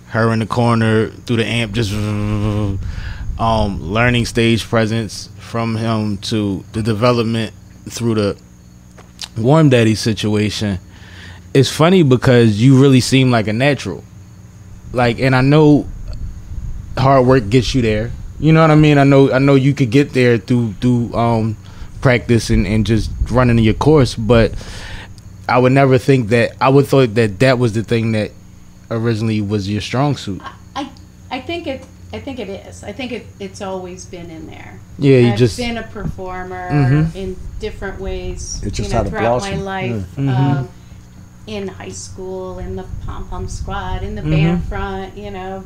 [0.07, 2.79] Her in the corner through the amp, just um,
[3.81, 7.53] learning stage presence from him to the development
[7.89, 8.37] through the
[9.37, 10.79] Warm Daddy situation.
[11.53, 14.05] It's funny because you really seem like a natural.
[14.93, 15.85] Like, and I know
[16.97, 18.11] hard work gets you there.
[18.39, 18.97] You know what I mean?
[18.97, 21.57] I know I know you could get there through through um,
[22.01, 24.53] practice and, and just running your course, but
[25.49, 28.31] I would never think that I would thought that that was the thing that
[28.91, 30.41] originally was your strong suit.
[30.75, 30.89] I,
[31.31, 32.83] I think it I think it is.
[32.86, 34.79] I think it, it's always been in there.
[34.97, 37.15] Yeah, you I've just been a performer Mhm.
[37.15, 38.62] in different ways.
[38.63, 40.05] It just you know, had throughout my life.
[40.17, 40.23] Yeah.
[40.23, 40.57] Mhm.
[40.60, 40.69] Um,
[41.47, 44.31] in high school, in the pom pom squad, in the Mhm.
[44.31, 45.63] band front, you know,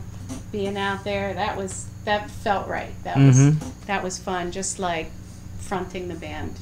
[0.51, 1.33] being out there.
[1.33, 2.91] That was that felt right.
[3.03, 3.53] That was
[3.87, 4.51] that was fun.
[4.51, 5.11] Just like
[5.61, 6.55] fronting the band.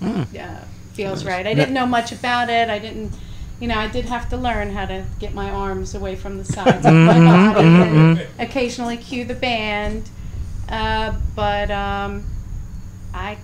[0.00, 0.26] Mm.
[0.32, 1.46] Yeah, feels right.
[1.46, 2.68] I didn't know much about it.
[2.68, 3.12] I didn't.
[3.60, 6.44] You know, I did have to learn how to get my arms away from the
[6.44, 8.26] sides of my Mhm, body and mhm.
[8.38, 10.08] occasionally cue the band.
[10.68, 12.24] Uh, but um,
[13.12, 13.36] I,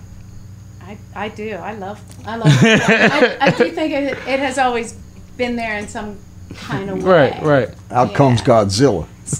[0.81, 1.55] I, I do.
[1.55, 1.99] I love.
[2.25, 2.47] I love.
[2.63, 4.93] I, I do think it, it has always
[5.35, 6.17] been there in some
[6.55, 7.11] kind of way.
[7.11, 7.69] right, right.
[7.91, 9.07] Out comes Godzilla.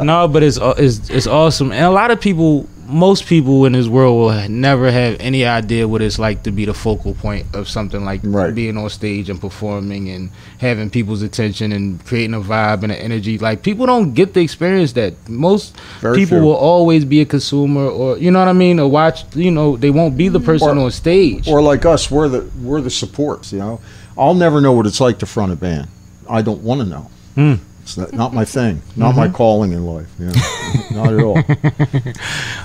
[0.00, 3.72] No, but it's uh, it's it's awesome, and a lot of people, most people in
[3.72, 7.46] this world will never have any idea what it's like to be the focal point
[7.54, 8.54] of something like Right.
[8.54, 12.98] being on stage and performing and having people's attention and creating a vibe and an
[12.98, 13.38] energy.
[13.38, 16.44] Like people don't get the experience that most Very people few.
[16.46, 19.24] will always be a consumer, or you know what I mean, or watch.
[19.34, 21.48] You know, they won't be the person Or- on stage.
[21.48, 23.52] Or like us, we're the we're the supports.
[23.52, 23.80] You know,
[24.18, 25.88] I'll never know what it's like to front a band.
[26.28, 27.06] I don't want to know.
[27.36, 27.58] Mm.
[27.82, 28.80] It's not, not my thing.
[28.96, 29.34] Not my mm-hmm.
[29.34, 30.08] calling in life.
[30.18, 30.26] You
[30.92, 31.02] know?
[31.02, 31.38] not at all.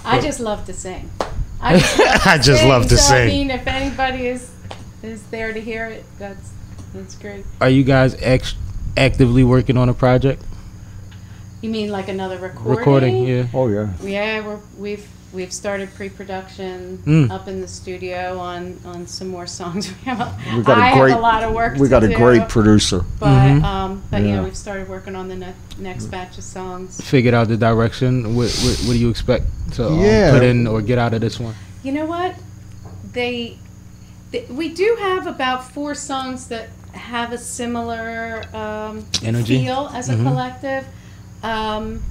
[0.06, 1.12] I just love to sing.
[1.62, 4.52] I just love to, I just sing, love to so, I mean, if anybody is
[5.02, 6.52] is there to hear it, that's
[6.94, 7.46] that's great.
[7.60, 8.56] Are you guys ex-
[8.96, 10.44] actively working on a project?
[11.62, 12.78] You mean like another recording?
[12.78, 13.48] Recording, yeah.
[13.54, 13.94] Oh yeah.
[14.04, 17.30] Yeah, we're, we've we've started pre-production Mm.
[17.32, 19.84] up in the studio on on some more songs.
[20.00, 21.74] We have a, We got a I great- have a lot of work.
[21.78, 23.00] We to got a do, great producer.
[23.20, 23.64] But Mhm.
[23.64, 24.28] um, but yeah.
[24.28, 24.44] Yeah.
[24.46, 27.00] we've started working on the ne- next batch of songs.
[27.14, 28.36] Figured out the direction.
[28.36, 29.46] What, what, what do you expect
[29.78, 30.32] to um, Yeah.
[30.34, 31.54] put in or get out of this one?
[31.86, 32.34] You know what?
[33.14, 33.58] They,
[34.32, 39.64] they we do have about four songs that have a similar um, Energy?
[39.64, 40.24] feel as a Mhm.
[40.28, 40.84] collective.
[41.44, 42.02] Um,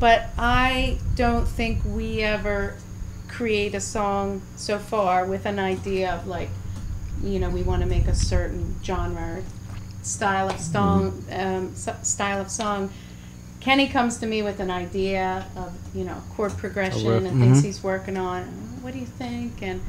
[0.00, 2.74] but I don't think we ever
[3.28, 6.48] create a song so far with an idea of like,
[7.22, 9.42] you know, we want to make a certain genre,
[10.02, 12.90] style of song, um, s- style of song.
[13.60, 17.64] Kenny comes to me with an idea of, you know, chord progression and things mhm.
[17.64, 18.44] he's working on.
[18.80, 19.62] What do you think?
[19.62, 19.82] And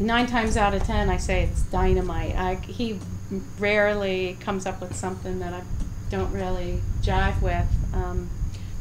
[0.00, 2.34] nine times out of ten, I say it's dynamite.
[2.36, 2.98] I, he
[3.60, 5.62] rarely comes up with something that I
[6.10, 7.66] don't really jive with.
[7.94, 8.28] Um,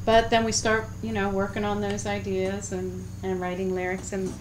[0.07, 4.33] but then we start, you know, working on those ideas and, and writing lyrics, and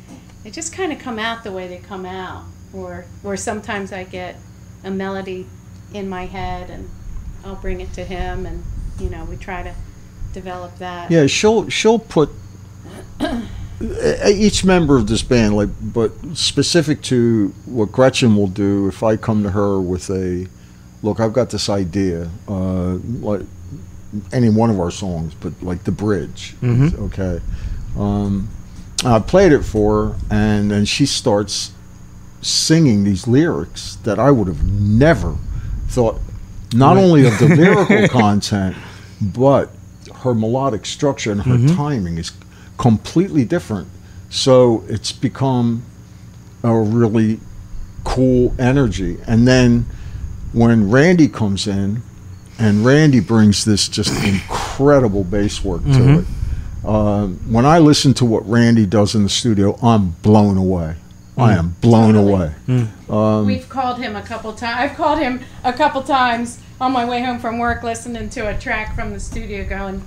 [0.44, 2.44] they just kind of come out the way they come out.
[2.72, 4.36] Or, or sometimes I get
[4.84, 5.44] a melody
[5.92, 6.88] in my head, and
[7.44, 8.62] I'll bring it to him, and
[9.00, 9.74] you know, we try to
[10.32, 11.10] develop that.
[11.10, 12.30] Yeah, she'll she'll put
[13.80, 18.86] each member of this band, like, but specific to what Gretchen will do.
[18.86, 20.46] If I come to her with a,
[21.02, 23.40] look, I've got this idea, uh, like
[24.32, 26.98] any one of our songs, but like the bridge, Mhm.
[27.06, 27.40] okay.
[27.98, 28.48] Um,
[29.04, 31.70] I played it for her, and then she starts
[32.42, 35.36] singing these lyrics that I would have never
[35.88, 36.20] thought,
[36.74, 37.02] not Right.
[37.04, 38.76] only of the lyrical content,
[39.20, 39.70] but
[40.22, 41.74] her melodic structure and her Mhm.
[41.76, 42.32] timing is
[42.78, 43.88] completely different.
[44.30, 45.82] So it's become
[46.62, 47.40] a really
[48.04, 49.18] cool energy.
[49.26, 49.86] And then
[50.52, 52.02] when Randy comes in,
[52.58, 56.18] and Randy brings this just incredible bass work to Mhm.
[56.20, 56.88] it.
[56.88, 60.94] Um, when I listen to what Randy does in the studio, I'm blown away.
[61.38, 62.50] I am blown Totally.
[62.68, 62.86] away.
[63.10, 64.76] Um, We've called him a couple times.
[64.78, 68.54] I've called him a couple times on my way home from work, listening to a
[68.54, 70.00] track from the studio, going,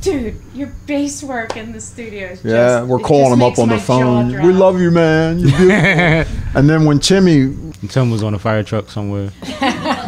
[0.00, 3.48] "Dude, your bass work in the studio is just." yeah, we're calling just him up
[3.48, 4.30] makes on the my jaw phone.
[4.30, 6.24] drop." We love you, man.
[6.54, 7.52] And then when Timmy,
[7.88, 9.30] Tim was on a fire truck somewhere.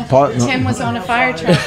[0.09, 1.59] part- Tim was on a fire truck.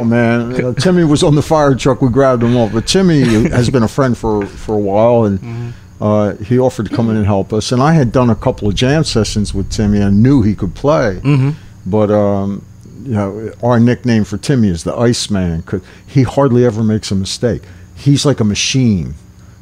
[0.00, 2.02] Oh man, uh, Timmy was on the fire truck.
[2.02, 5.74] We grabbed him off, but Timmy has been a friend for for a while, and
[6.00, 7.72] uh, he offered to come in and help us.
[7.72, 10.00] And I had done a couple of jam sessions with Timmy.
[10.00, 11.50] and knew he could play, Mm-hmm.
[11.86, 12.64] but um,
[13.04, 17.14] you know, our nickname for Timmy is the Iceman because he hardly ever makes a
[17.14, 17.62] mistake.
[17.94, 19.14] He's like a machine.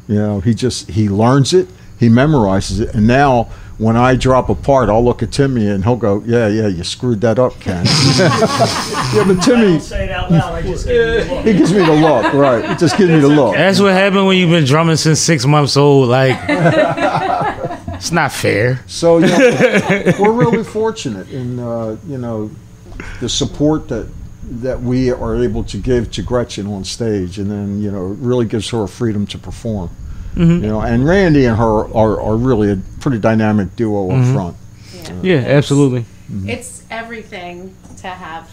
[0.09, 3.49] You know, he just he learns it, he memorizes it, and now.
[3.79, 6.83] When I drop a part, I'll look at Timmy and he'll go, "Yeah, yeah, you
[6.83, 7.85] screwed that up, Ken."
[8.19, 10.53] yeah, but I Timmy, don't say it out loud.
[10.53, 11.45] I just give you the look.
[11.47, 12.69] he gives me the look, right?
[12.69, 13.55] He just gives me the look.
[13.55, 16.09] That's what happened when you've been drumming since six months old.
[16.09, 16.37] Like,
[17.95, 18.83] it's not fair.
[18.89, 22.51] So yeah, we're really fortunate in uh, you know
[23.21, 24.09] the support that
[24.43, 28.19] that we are able to give to Gretchen on stage, and then you know it
[28.19, 29.91] really gives her freedom to perform.
[30.39, 30.63] Mhm.
[30.63, 31.65] You know, and Randy and her
[31.95, 34.33] are, are really a pretty dynamic duo up Mhm.
[34.33, 34.57] front.
[35.23, 36.05] Yeah, absolutely.
[36.47, 38.49] It's everything to have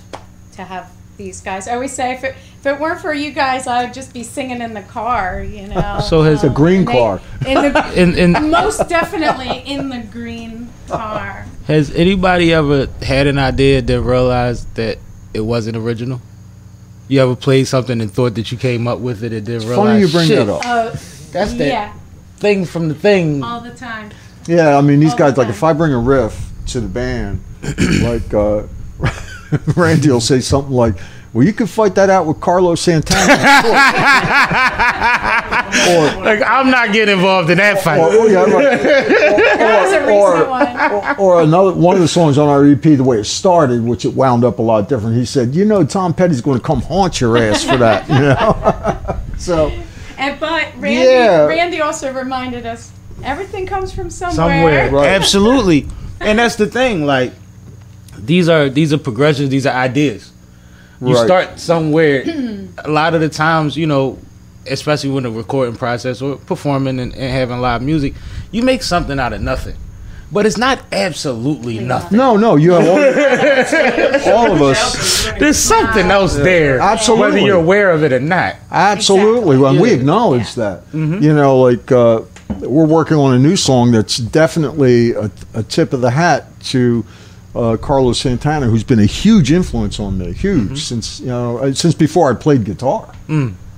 [0.55, 1.67] to have these guys.
[1.67, 4.61] I always say if it, if it weren't for you guys, I'd just be singing
[4.61, 5.99] in the car, you know.
[6.09, 7.21] So has- a green and they- car.
[7.45, 11.45] In the, And and most definitely in the green car.
[11.67, 14.97] has anybody ever had an idea that realized that
[15.33, 16.21] it wasn't original?
[17.07, 19.85] You ever played something and thought that you came up with it and didn't realize?
[19.87, 20.61] Funny you bring shit, that up.
[20.65, 20.95] Oh,
[21.35, 21.93] That's that yeah,
[22.37, 23.43] thing from the thing.
[23.43, 24.11] all the time.
[24.47, 26.87] Yeah, I mean these All guys the like if I bring a riff to the
[26.87, 27.43] band,
[28.01, 28.63] like uh,
[29.75, 30.95] Randy will say something like,
[31.33, 33.33] "Well, you can fight that out with Carlos Santana."
[35.89, 37.99] or, Like I'm not getting involved in that fight.
[37.99, 38.81] or, oh, yeah, right.
[39.55, 41.19] That was a or- recent one.
[41.19, 44.13] or another one of the songs on our EP, the way it started, which it
[44.13, 45.15] wound up a lot different.
[45.15, 48.19] He said, "You know, Tom Petty's going to come haunt your ass for that." You
[48.19, 49.71] know, so
[50.29, 51.45] And but Randy, Yeah.
[51.45, 52.91] Randy also reminded us
[53.23, 54.35] everything comes from somewhere.
[54.35, 54.91] somewhere.
[54.91, 55.07] Right.
[55.09, 55.87] Absolutely.
[56.21, 57.05] And that's the thing.
[57.05, 57.33] Like
[58.17, 59.49] these are these are progressions.
[59.49, 60.31] These are ideas.
[61.01, 61.25] You Right.
[61.25, 62.23] start somewhere.
[62.77, 64.17] a lot of the times, you know,
[64.65, 68.13] especially when the recording process or performing and, and having live music,
[68.51, 69.75] you make something out of nothing.
[70.35, 72.17] But it's not absolutely nothing.
[72.17, 72.99] no, no, you have all,
[74.35, 75.25] all of us.
[75.39, 76.79] There's something else there.
[76.79, 77.25] Absolutely.
[77.25, 78.55] Whether you're aware of it or not.
[78.69, 79.55] Absolutely.
[79.55, 79.57] Exactly.
[79.57, 79.95] Well, we Yeah.
[79.95, 80.83] acknowledge that.
[80.93, 82.21] You know, like uh,
[82.59, 87.05] we're working on a new song that's definitely a, a tip of the hat to
[87.55, 91.73] uh, Carlos Santana, who's been a huge influence on me, huge since you know uh,
[91.73, 93.11] since before I played guitar.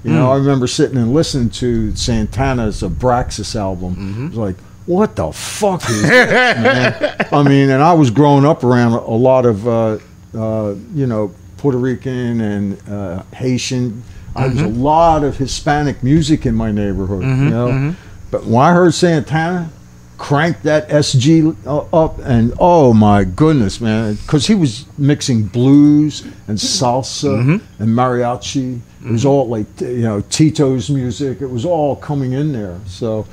[0.03, 4.25] You know, I remember sitting and listening to Santana's Abraxas album.
[4.25, 4.55] It was like,
[4.87, 7.15] what the fuck is this, man?
[7.31, 9.97] I mean, and I was growing up around a lot of, uh,
[10.35, 14.01] uh, you know, Puerto Rican and uh, Haitian.
[14.35, 17.95] I was a lot of Hispanic music in my neighborhood, you know.
[18.31, 19.71] But when I heard Santana
[20.17, 26.21] crank that SG uh, up, and oh my goodness, man, because he was mixing blues
[26.47, 28.79] and salsa and mariachi.
[29.05, 31.41] It was all like you know Tito's music.
[31.41, 32.79] It was all coming in there.
[32.87, 33.25] So,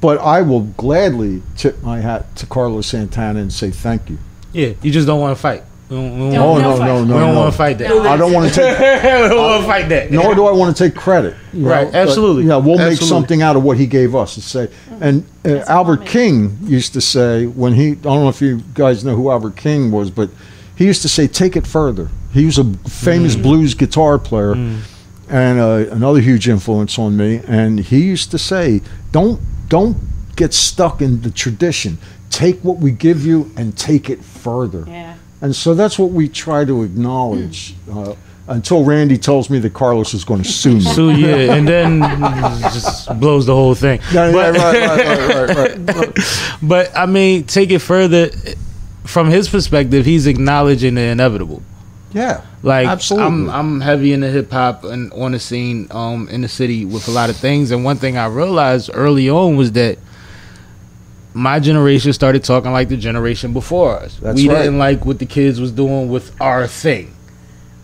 [0.00, 4.18] but I will gladly tip my hat to Carlos Santana and say thank you.
[4.52, 5.64] Yeah, you just don't want to fight.
[5.90, 6.86] We don't, we don't, Don't- Oh want- no no, fight.
[6.86, 7.40] no, we don't no.
[7.40, 7.88] want to fight that.
[7.88, 8.02] No.
[8.08, 8.78] I don't want to take.
[9.02, 10.10] we don't want to fight that.
[10.10, 11.34] nor do I want to take credit.
[11.54, 14.36] you know, Right, but, absolutely, Yeah, we'll make something out of what he gave us.
[14.36, 14.68] and say,
[15.00, 16.04] and uh, Albert.
[16.06, 17.92] King used to say when he.
[17.92, 20.28] I don't know if you guys know who Albert King was, but
[20.76, 23.42] he used to say, "Take it further." He was a famous Mm.
[23.42, 24.52] blues guitar player,
[25.30, 27.40] and uh, another huge influence on me.
[27.46, 28.82] And he used to say,
[29.12, 29.96] "Don't don't
[30.36, 31.98] get stuck in the tradition.
[32.30, 35.14] Take what we give you and take it further." Yeah.
[35.40, 38.14] And so that's what we try to acknowledge uh,
[38.48, 40.80] until Randy tells me that Carlos is going to sue me.
[40.80, 42.00] So yeah, and then
[42.72, 44.00] just blows the whole thing.
[44.12, 45.56] Yeah, yeah, But- right, right, right,
[45.86, 46.58] right, right.
[46.62, 48.30] But I mean, take it further.
[49.04, 51.62] From his perspective, he's acknowledging the inevitable.
[52.12, 53.26] Yeah, Like Absolutely.
[53.26, 57.06] I'm, I'm heavy into hip hop and on the scene, um, in the city with
[57.08, 57.70] a lot of things.
[57.70, 59.98] And one thing I realized early on was that
[61.34, 64.16] my generation started talking like the generation before us.
[64.16, 64.58] That's we right.
[64.58, 67.14] didn't like what the kids was doing with our thing.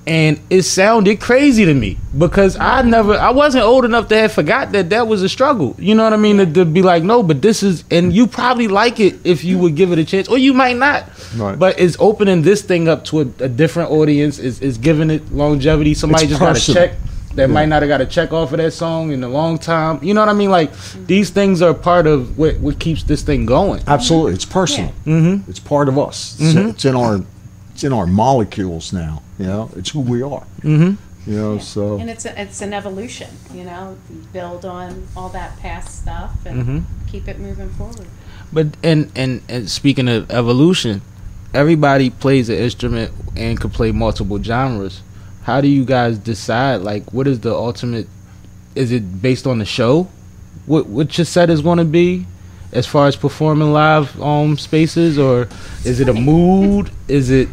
[0.06, 4.32] And it sounded crazy to me because I never, I wasn't old enough to have
[4.32, 5.74] forgot that that was a struggle.
[5.78, 6.36] You know what I mean?
[6.36, 9.56] To, to be like, no, but this is, and you probably like it if you
[9.58, 11.08] would give it a chance, or you might not.
[11.36, 11.58] Right.
[11.58, 14.38] But it's opening this thing up to a, a different audience.
[14.38, 15.94] Is is giving it longevity.
[15.94, 16.86] Somebody It's just got to personal.
[16.88, 16.96] check
[17.34, 19.98] that might not have got a check off of that song in a long time.
[20.04, 20.50] You know what I mean?
[20.50, 20.70] Like
[21.06, 23.82] these things are part of what what keeps this thing going.
[23.86, 24.34] absolutely.
[24.34, 24.92] It's personal.
[25.06, 25.50] Mm-hmm.
[25.50, 26.36] It's part of us.
[26.38, 27.20] It's, it's in our
[27.72, 29.22] it's in our molecules now.
[29.38, 30.44] You know, it's who we are.
[30.62, 30.94] Mm-hmm.
[31.30, 31.60] You know, Yeah.
[31.60, 33.96] so And it's a, it's an evolution, you know,
[34.32, 36.82] build on all that past stuff and Mhm.
[37.10, 38.06] keep it moving forward.
[38.52, 41.02] But and, and and speaking of evolution,
[41.52, 45.00] everybody plays an instrument and could play multiple genres.
[45.42, 46.82] How do you guys decide?
[46.82, 48.06] Like, what is the ultimate?
[48.74, 50.08] Is it based on the show?
[50.66, 52.26] What what your set is going to be,
[52.72, 55.48] as far as performing live um spaces, or
[55.84, 56.90] is it a mood?
[57.08, 57.48] Is it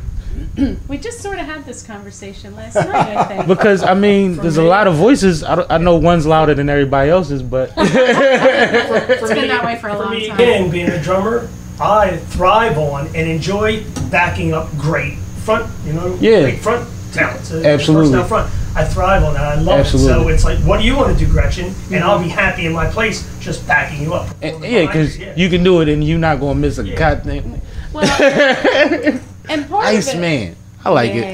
[0.88, 2.88] We just sort of had this conversation last night,
[3.18, 3.48] I think.
[3.56, 5.44] because I mean, there's a lot of voices.
[5.44, 9.90] I, don't- I know one's louder than everybody else's, but It's been that way for
[9.90, 10.36] a For long me, time.
[10.40, 15.16] again, being a drummer, I thrive on and enjoy backing up great
[15.46, 16.42] front, you know, Yeah.
[16.42, 17.52] great front talents.
[17.52, 18.12] Absolutely.
[18.12, 18.54] First down front.
[18.76, 19.44] I thrive on that.
[19.44, 19.90] I love it.
[19.90, 21.74] So it's like, what do you want to do, Gretchen?
[21.92, 22.38] And I'll be mm-hmm.
[22.38, 24.34] happy in my place just backing you up.
[24.42, 25.34] And- yeah, because Yeah.
[25.36, 26.96] you can do it and you're not gonna miss a Yeah.
[26.96, 27.62] goddamn
[27.94, 29.20] Well,
[29.50, 30.56] and part of Ice it, Man.
[30.84, 31.26] I like it.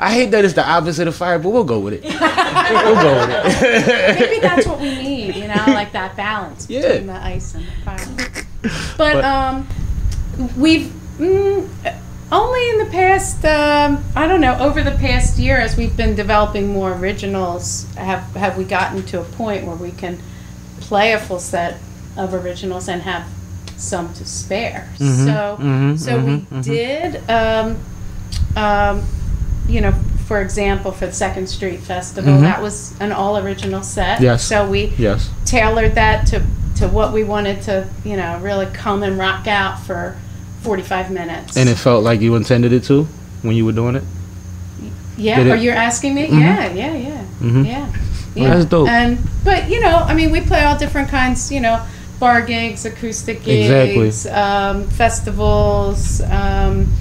[0.00, 2.02] I hate that it's the opposite of fire, but we'll go with it.
[2.04, 3.30] we'll go with
[3.62, 4.18] it.
[4.20, 6.80] Maybe that's what we need, you know, like that balance Yeah.
[6.82, 8.42] between the ice and the fire.
[8.96, 9.68] But, But- um,
[10.56, 11.68] we've mm,
[12.32, 16.16] Only in the past, um, I don't know, over the past year, as we've been
[16.16, 20.18] developing more originals, have have we gotten to a point where we can
[20.80, 21.78] play a full set
[22.16, 23.26] of originals and have
[23.76, 24.88] some to spare.
[24.98, 27.76] so, mhm, so we did, um,
[28.56, 29.02] um,
[29.68, 29.92] you know,
[30.26, 34.20] for example, for the Second Street Festival, that was an all original set.
[34.20, 34.42] Yes.
[34.44, 35.28] So we Yes.
[35.44, 36.42] tailored that to
[36.76, 40.14] to what we wanted to, you know, really come and rock out for
[40.60, 41.56] 45 minutes.
[41.56, 43.08] And it felt like you intended it to
[43.40, 44.02] when you were doing it.
[45.16, 46.26] Yeah, Did it- are you asking me?
[46.28, 46.38] Mhm.
[46.40, 47.10] Yeah, yeah, yeah,
[47.42, 47.66] Mhm.
[47.66, 47.86] yeah.
[48.36, 48.88] Well, that's dope.
[48.90, 51.50] And but you know, I mean, we play all different kinds.
[51.50, 51.80] You know,
[52.18, 53.94] bar gigs, acoustic Exactly.
[53.94, 56.92] gigs, um, festivals, um,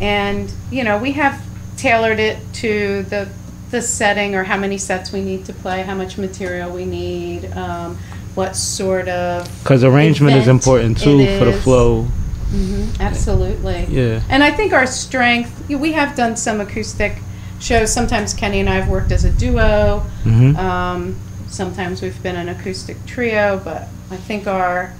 [0.00, 1.42] and you know, we have
[1.76, 3.28] tailored it to the
[3.70, 7.50] the setting or how many sets we need to play, how much material we need,
[7.56, 7.98] um,
[8.34, 9.48] what sort of.
[9.62, 12.06] Because arrangement is important too for the flow.
[13.00, 13.86] Absolutely.
[13.88, 14.22] Yeah.
[14.28, 17.18] And I think our strength, we have done some acoustic
[17.58, 17.92] shows.
[17.92, 20.04] Sometimes Kenny and I have worked as a duo.
[20.22, 20.56] Mm-hmm.
[20.56, 21.16] Um,
[21.48, 24.92] sometimes we've been an acoustic trio, but I think our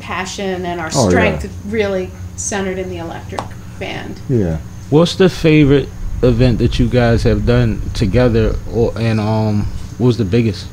[0.00, 1.08] passion and our Oh, yeah.
[1.10, 3.40] strength really centered in the electric
[3.78, 4.20] band.
[4.28, 4.58] Yeah.
[4.90, 5.88] What's the favorite
[6.22, 9.66] event that you guys have done together, or and um,
[9.98, 10.66] what was the biggest?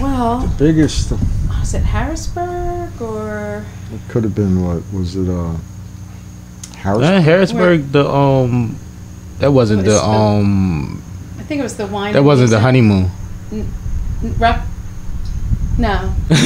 [0.00, 1.12] Well, Biggest
[1.48, 5.28] was it Harrisburg or it could have been what was it?
[5.28, 5.56] Uh,
[6.76, 7.02] Harris.
[7.02, 8.76] Uh, Harrisburg, the um,
[9.38, 11.02] that wasn't What is the the- um,
[11.38, 12.12] I think it was the wine.
[12.14, 13.10] that wasn't the Music- honeymoon.
[14.38, 14.66] Rock-
[15.78, 16.14] No.
[16.30, 16.36] no,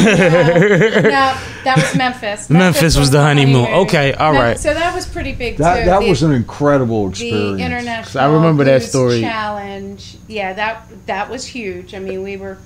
[1.65, 2.47] that was Memphis.
[2.47, 3.67] That Memphis was the honeymoon.
[3.67, 4.49] Okay, all right.
[4.51, 5.85] Mem- So that was pretty big That too.
[5.91, 7.59] that The- was an incredible experience.
[7.59, 8.25] the international.
[8.25, 9.21] I remember that story.
[9.21, 10.17] Challenge.
[10.29, 11.95] Yeah, that that was huge.
[11.95, 12.59] I mean, we were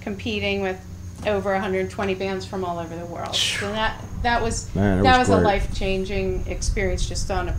[0.00, 0.80] competing with
[1.26, 3.36] over 120 bands from all over the world.
[3.36, 7.48] So that that was Man, it that was was, a life changing experience just on
[7.48, 7.56] a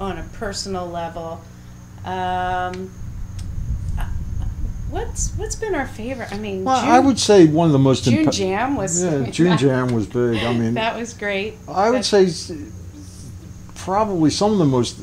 [0.00, 1.40] on a personal level.
[2.04, 2.90] Um,
[4.90, 6.32] what's what's been our favorite?
[6.32, 9.02] I mean, Well, June, I would say one of the most June impa- Jam was
[9.02, 10.42] Yeah, June Jam was big.
[10.42, 11.54] I mean, that was great.
[11.68, 12.56] I would That- say
[13.74, 14.98] probably some of the most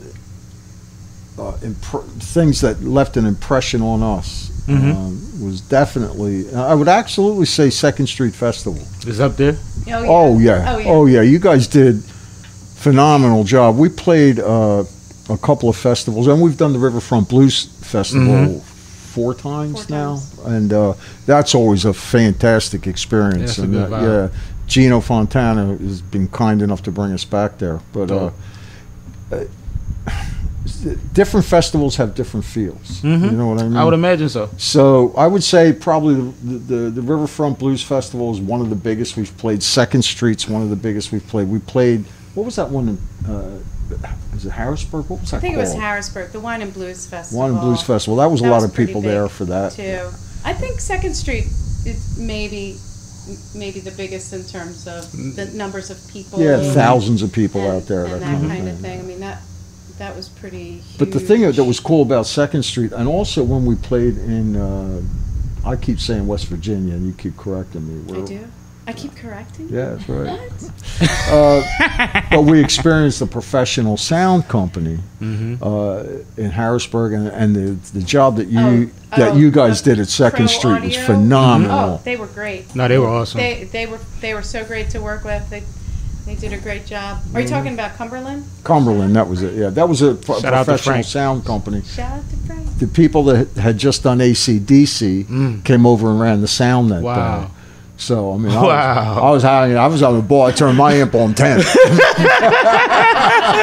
[1.40, 4.96] uh, impr- things that left an impression on us Mhm.
[4.96, 6.54] um, was definitely.
[6.54, 8.82] I would absolutely say Second Street Festival.
[9.06, 9.58] Is up there.
[9.88, 10.08] Oh yeah.
[10.10, 10.90] Oh yeah, Oh, yeah.
[10.90, 11.22] oh yeah.
[11.22, 13.78] You guys did phenomenal job.
[13.78, 14.84] We played uh,
[15.30, 18.62] a couple of festivals, and we've done the Riverfront Blues Festival Mhm.
[19.18, 20.40] Four times Four now, times.
[20.46, 20.94] and uh,
[21.26, 23.58] that's always a fantastic experience.
[23.58, 27.26] That's a and good uh, yeah, Gino Fontana has been kind enough to bring us
[27.26, 28.12] back there, but.
[28.12, 28.30] Uh,
[29.32, 29.44] uh,
[31.14, 33.02] different festivals have different feels.
[33.02, 33.32] Mhm.
[33.32, 33.78] You know what I mean?
[33.78, 34.50] I would imagine so.
[34.58, 38.76] So I would say probably the, the, the Riverfront Blues Festival is one of the
[38.76, 39.64] biggest we've played.
[39.64, 41.48] Second Street's one of the biggest we've played.
[41.48, 42.06] We played
[42.36, 42.90] what was that one?
[42.90, 43.58] In, uh,
[44.36, 45.10] is it Harrisburg?
[45.10, 45.74] What was that I think it was?
[45.74, 47.42] Harrisburg, the Wine and Blues Festival.
[47.42, 48.18] Wine and Blues Festival.
[48.18, 49.74] That was a lot was of people there for that.
[49.74, 50.10] too.
[50.46, 51.46] I think Second Street
[51.86, 52.78] is maybe
[53.56, 56.42] maybe the biggest in terms of the numbers of people.
[56.42, 58.06] Yeah, thousands of people and, out there.
[58.06, 58.82] and that that kind of of thing.
[58.82, 59.00] thing.
[59.00, 59.42] I mean that
[59.98, 60.78] that was pretty.
[60.78, 60.98] Huge.
[61.00, 64.56] But the thing that was cool about Second Street, and also when we played in,
[64.56, 65.02] uh,
[65.66, 68.14] I keep saying West Virginia, and you keep correcting me.
[68.14, 68.48] I We're- do.
[68.88, 69.68] I keep correcting.
[69.70, 70.40] Yeah, that's right.
[70.40, 70.72] What?
[71.30, 71.62] Uh,
[72.32, 75.62] but we experienced a professional sound company Mm-hmm.
[75.62, 76.04] uh,
[76.44, 78.60] in Harrisburg, and, and the the job that you
[79.12, 81.06] Oh, that oh, you guys did at Second Pro Street was Audio?
[81.06, 81.80] phenomenal.
[81.80, 82.74] Oh, they were great.
[82.76, 83.40] No, they were awesome.
[83.40, 85.48] They they were they were so great to work with.
[85.50, 85.64] They
[86.26, 87.20] they did a great job.
[87.34, 88.46] Are you talking about Cumberland?
[88.64, 89.54] Cumberland, that was it.
[89.56, 91.82] Yeah, that was a pro- Shout out to professional sound company.
[91.84, 92.80] Shout out to Frank.
[92.80, 95.64] The people that had just done AC/DC Mm.
[95.66, 97.42] came over and ran the sound that Wow.
[97.42, 97.48] day.
[98.00, 98.66] So I mean, I Wow.
[98.66, 100.44] was, I was having, I was on the ball.
[100.44, 101.60] I turned my amp on ten.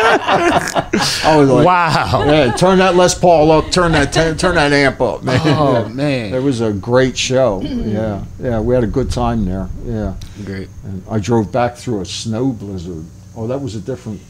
[0.07, 2.25] I was like, wow.
[2.27, 3.71] Yeah, turn that Les Paul up.
[3.71, 5.41] Turn that ten, turn that amp up, man.
[5.45, 5.89] Oh Yeah.
[5.89, 6.35] man.
[6.35, 7.61] It was a great show.
[7.63, 9.69] Yeah, yeah, we had a good time there.
[9.85, 10.15] Yeah,
[10.45, 10.69] Great.
[10.85, 13.05] and I drove back through a snow blizzard.
[13.37, 14.21] Oh, that was a different.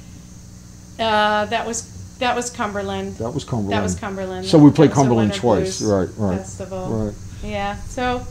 [0.99, 3.17] Uh, that was that was Cumberland.
[3.17, 3.73] That was Cumberland.
[3.73, 4.47] That was Cumberland.
[4.47, 5.79] So we played That was a Cumberland twice.
[5.81, 6.89] Blues Right, right, Festival.
[6.89, 7.15] right.
[7.43, 7.77] Yeah.
[7.89, 8.23] So,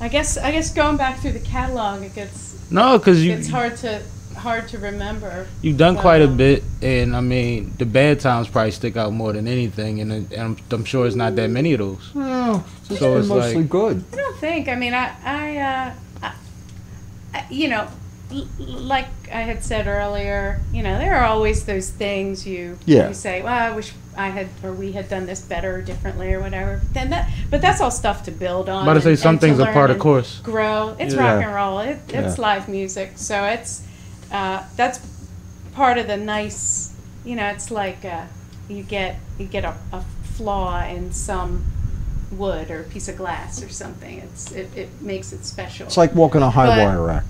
[0.00, 3.48] I guess I guess going back through the catalog, it gets No, because you it's
[3.48, 4.02] hard to
[4.36, 5.46] hard to remember.
[5.60, 9.32] you've done quite a bit, and I mean the bad times probably stick out more
[9.34, 12.14] than anything, and, and I'm, I'm sure it's not that many of those.
[12.14, 14.04] No, it's So it's mostly like- good.
[14.12, 14.68] I don't think.
[14.68, 15.92] I mean, I, I, uh,
[16.22, 16.32] I,
[17.34, 17.86] I you know,
[18.32, 22.78] l- l- like I had said earlier, you know, there are always those things you
[22.86, 23.08] Yeah.
[23.08, 26.32] you say, well, I wish I had or we had done this better or differently
[26.32, 26.80] or whatever.
[26.92, 28.74] Then that, but that's all stuff to build on.
[28.74, 30.40] But I'm about to say and- some and things are part of course.
[30.40, 30.94] Grow.
[30.98, 31.34] It's Yeah.
[31.34, 31.78] rock and roll.
[31.80, 32.42] It, it's Yeah.
[32.42, 33.12] live music.
[33.16, 33.82] So it's
[34.30, 35.00] uh, that's
[35.74, 36.92] part of the nice,
[37.24, 38.24] you know, it's like uh,
[38.68, 40.02] you get you get a, a
[40.36, 41.64] flaw in some
[42.32, 44.18] wood or a piece of glass or something.
[44.18, 45.86] It's it, it makes it special.
[45.86, 47.26] It's like walking a high But- wire act.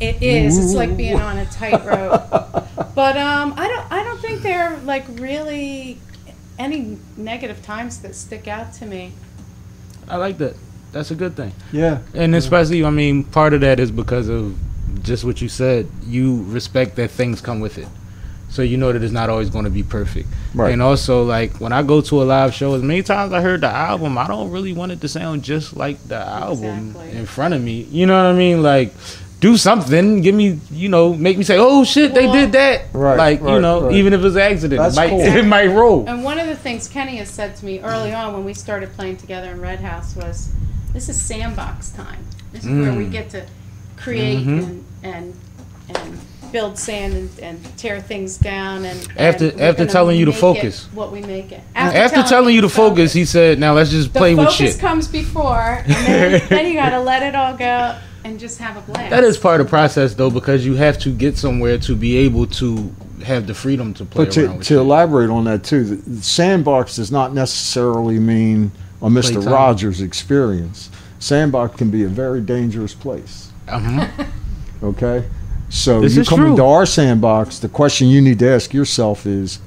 [0.00, 0.58] It is.
[0.58, 2.28] It's like being on a tightrope.
[2.96, 3.92] but um, I don't.
[3.92, 5.98] I don't think they're like really
[6.58, 9.12] any negative times that stick out to me.
[10.08, 10.54] I like that.
[10.92, 11.52] That's a good thing.
[11.72, 12.00] Yeah.
[12.14, 14.56] And especially, I mean, part of that is because of
[15.02, 15.88] just what you said.
[16.06, 17.88] You respect that things come with it.
[18.48, 20.28] So you know that it's not always going to be perfect.
[20.54, 20.72] Right.
[20.72, 23.62] And also, like, when I go to a live show, as many times I heard
[23.62, 27.18] the album, I don't really want it to sound just like the album Exactly.
[27.18, 27.82] in front of me.
[27.90, 28.62] You know what I mean?
[28.62, 28.92] Like,
[29.44, 30.22] do something.
[30.22, 32.86] Give me, you know, make me say, oh, shit, they did that.
[32.94, 33.94] Right, Like, you know, right.
[33.94, 35.20] even if it's an accident, That's it might, cool.
[35.20, 36.08] it might roll.
[36.08, 38.92] And one of the things Kenny has said to me early on when we started
[38.94, 40.50] playing together in Red House was,
[40.94, 42.24] "This is sandbox time.
[42.52, 43.12] This is where we Mm.
[43.12, 43.42] get to
[43.96, 44.58] create Mhm.
[44.62, 45.34] and and
[45.94, 46.18] and
[46.50, 50.30] build sand and, and tear things down and After- and we're after telling you to
[50.30, 50.86] make it focus.
[50.94, 51.60] what we make it.
[51.74, 54.78] After, telling you to focus, he said, now let's just the play with focus shit.
[54.80, 58.76] comes before, and then, then you got to let it all go and just have
[58.76, 59.10] a blast.
[59.10, 62.16] That is part of the process, though, because you have to get somewhere to be
[62.16, 65.64] able to have the freedom to play But around to, with to elaborate on that
[65.64, 69.34] too, the, the sandbox does not necessarily mean a Mr.
[69.34, 69.52] Playtime.
[69.52, 70.90] Rogers experience.
[71.18, 73.52] Sandbox can be a very dangerous place.
[73.68, 74.08] Uh-huh.
[74.82, 75.24] Okay,
[75.70, 76.50] so This you is come true.
[76.50, 77.58] into our sandbox.
[77.58, 79.60] The question you need to ask yourself is,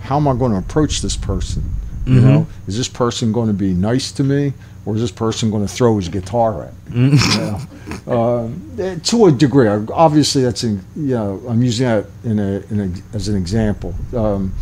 [0.00, 1.62] how am I going to approach this person?
[2.06, 2.22] You Mhm.
[2.22, 4.52] know, is this person going to be nice to me,
[4.86, 7.10] or is this person going to throw his guitar at me?
[7.10, 7.40] Mm-hmm.
[7.40, 8.40] You know?
[8.44, 12.62] um, eh, to a degree, obviously, that's in, you know, I'm using that in a,
[12.70, 12.80] in
[13.12, 13.94] a as an example.
[14.16, 14.52] Um,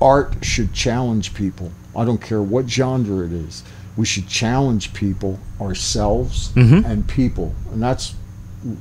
[0.00, 1.70] art should challenge people.
[1.96, 3.62] I don't care what genre it is.
[3.96, 6.84] We should challenge people, ourselves, Mhm.
[6.84, 8.14] and people, and that's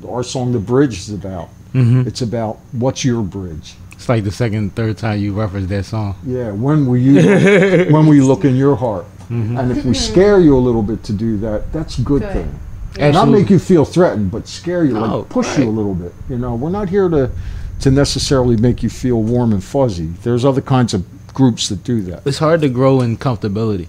[0.07, 0.51] our song.
[0.53, 1.49] The bridge is about.
[1.73, 2.05] Mhm.
[2.05, 3.75] It's about what's your bridge.
[4.02, 6.16] It's like the second, third time you referenced that song.
[6.26, 7.22] Yeah, when will you
[7.93, 9.06] when will you look in your heart?
[9.30, 9.60] Mm-hmm.
[9.60, 12.34] And if we scare you a little bit to do that, that's a good, Good.
[12.34, 12.60] thing.
[12.97, 15.93] And not make you feel threatened, but scare you, No, like push you a little
[15.93, 16.14] bit.
[16.30, 17.30] You know, we're not here to
[17.82, 20.08] to necessarily make you feel warm and fuzzy.
[20.24, 22.26] There's other kinds of groups that do that.
[22.26, 23.88] It's hard to grow in comfortability.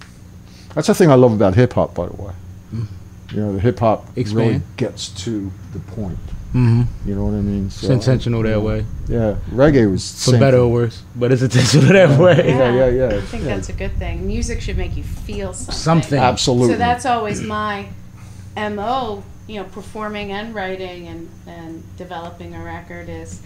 [0.74, 2.34] That's the thing I love about hip hop, by the way.
[3.30, 6.18] You know, the hip hop really gets to the point.
[6.54, 7.08] Mm-hmm.
[7.08, 7.66] You know what I mean?
[7.66, 11.92] It's intentional that way, Yeah, reggae was for same better or worse, but it's intentional
[11.94, 12.46] that way.
[12.46, 13.16] Yeah, yeah, yeah.
[13.16, 13.54] I think yeah.
[13.54, 14.26] that's a good thing.
[14.26, 15.74] Music should make you feel something.
[15.74, 16.18] Something.
[16.18, 16.74] Absolutely.
[16.74, 17.88] So that's always my
[18.54, 19.24] mo.
[19.48, 23.40] You know, performing and writing and and developing a record is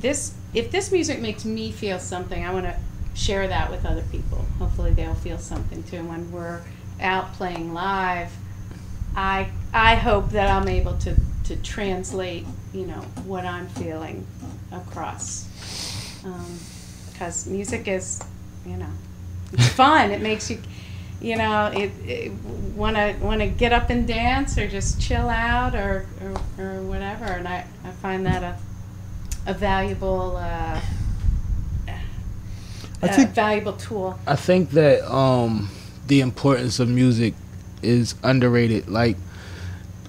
[0.00, 0.34] this.
[0.52, 2.76] If this music makes me feel something, I want to
[3.14, 4.44] share that with other people.
[4.58, 5.96] Hopefully, they'll feel something too.
[5.96, 6.60] And when we're
[7.00, 8.30] out playing live,
[9.16, 11.16] I I hope that I'm able to
[11.46, 12.44] to translate.
[12.72, 14.26] You know what I'm feeling
[14.72, 15.46] across.
[17.12, 18.22] Because music is,
[18.66, 18.90] you know,
[19.52, 20.10] it's fun.
[20.10, 20.58] It makes you,
[21.20, 22.32] you know, it,
[22.74, 26.82] want to want to get up and dance or just chill out or or, or
[26.82, 27.24] whatever.
[27.24, 30.80] And I, I find that a a valuable uh,
[33.02, 34.18] I a think valuable tool.
[34.26, 35.68] I think that um,
[36.06, 37.34] the importance of music
[37.82, 38.88] is underrated.
[38.88, 39.16] Like,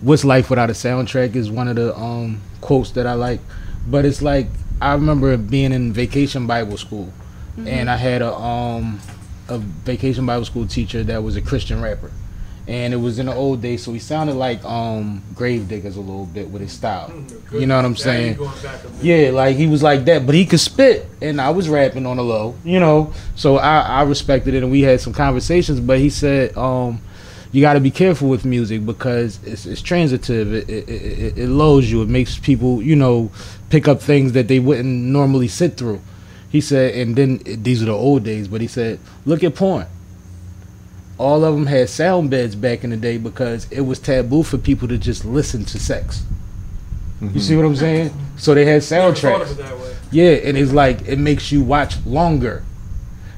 [0.01, 3.39] "What's life without a soundtrack?" is one of the um, quotes that I like.
[3.87, 4.47] But it's like
[4.81, 7.11] I remember being in vacation Bible school,
[7.65, 8.99] and I had a um,
[9.49, 12.11] a vacation Bible school teacher that was a Christian rapper,
[12.67, 16.25] and it was in the old days, so he sounded like um, Gravediggaz a little
[16.25, 17.11] bit with his style.
[17.51, 18.35] You know what I'm saying?
[18.35, 19.03] going back a bit.
[19.03, 22.17] Yeah, like he was like that, but he could spit, and I was rapping on
[22.17, 23.13] the low, you know.
[23.35, 25.79] So I, I respected it, and we had some conversations.
[25.79, 27.01] But he said, um,
[27.51, 30.53] "You got to be careful with music because it's, it's transitive.
[30.53, 32.01] It, it, it, it lulls you.
[32.01, 33.31] It makes people, you know,
[33.69, 36.01] pick up things that they wouldn't normally sit through."
[36.49, 39.85] He said, and then these are the old days, but he said, "Look at porn."
[41.17, 44.57] All of them had sound beds back in the day because it was taboo for
[44.57, 46.23] people to just listen to sex.
[47.19, 47.39] You mm-hmm.
[47.39, 48.11] see what I'm saying?
[48.37, 49.41] So they had Never thought soundtracks.
[49.41, 49.95] of it that way.
[50.11, 52.63] Yeah, and it's like it makes you watch longer.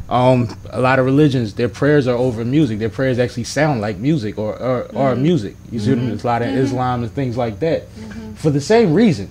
[0.09, 2.79] Um, a lot of religions, their prayers are over music.
[2.79, 5.21] Their prayers actually sound like music or or, or mm-hmm.
[5.21, 5.55] music.
[5.71, 6.11] You see what I mean?
[6.11, 6.57] It's a lot of mm-hmm.
[6.57, 8.33] Islam and things like that, mm-hmm.
[8.33, 9.29] for the same reason.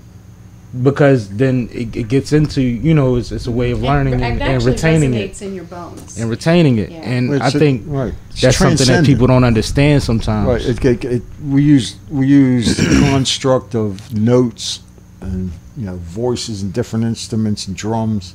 [0.83, 4.23] Because then it, it gets into you know it's, it's a way of learning it,
[4.23, 6.19] and, and retaining it in your bones.
[6.19, 6.91] and retaining it.
[6.91, 6.99] Yeah.
[6.99, 8.15] And It's I a- think right.
[8.41, 10.47] That's something that people don't understand sometimes.
[10.47, 10.85] Right.
[10.85, 14.81] It, it, it, we use we use the construct of notes
[15.21, 18.35] and you know voices and different instruments and drums,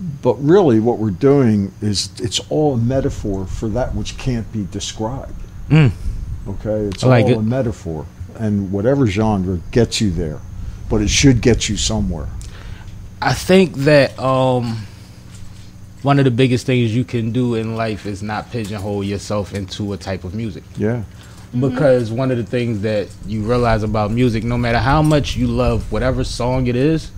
[0.00, 4.66] but really what we're doing is it's all a metaphor for that which can't be
[4.70, 5.34] described.
[5.68, 5.92] Mm.
[6.48, 7.38] Okay, it's like all it.
[7.38, 10.40] a metaphor, and whatever genre gets you there,
[10.88, 12.28] but it should get you somewhere.
[13.20, 14.86] I think that um,
[16.02, 19.92] one of the biggest things you can do in life is not pigeonhole yourself into
[19.92, 20.62] a type of music.
[20.76, 21.02] Yeah.
[21.58, 25.46] Because one of the things that you realize about music, no matter how much you
[25.46, 27.10] love whatever song it is,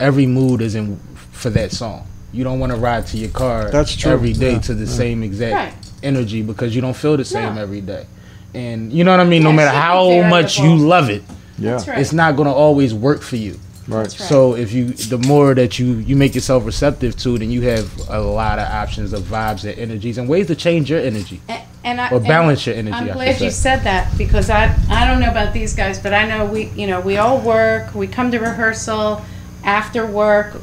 [0.00, 0.98] every mood is in
[1.42, 2.06] for that song.
[2.32, 4.12] You don't want to ride to your car That's true.
[4.12, 5.74] every day Yeah, to the same exact Right.
[6.02, 7.60] energy because you don't feel the same No.
[7.62, 8.06] every day.
[8.54, 9.42] And you know what I mean?
[9.42, 11.22] no Yeah, it matter how much you love it,
[11.58, 11.72] Yeah.
[11.86, 11.98] Right.
[11.98, 13.58] it's not going to always work for you.
[13.88, 14.02] Right.
[14.02, 14.10] Right.
[14.12, 17.86] So if you, the more that you you make yourself receptive to, then you have
[18.08, 21.58] a lot of options of vibes and energies and ways to change your energy A-
[21.84, 22.96] and I or and balance your energy.
[22.96, 26.26] I'm glad you said that because I I don't know about these guys, but I
[26.28, 27.92] know we you know we all work.
[27.94, 29.20] We come to rehearsal
[29.64, 30.54] after work,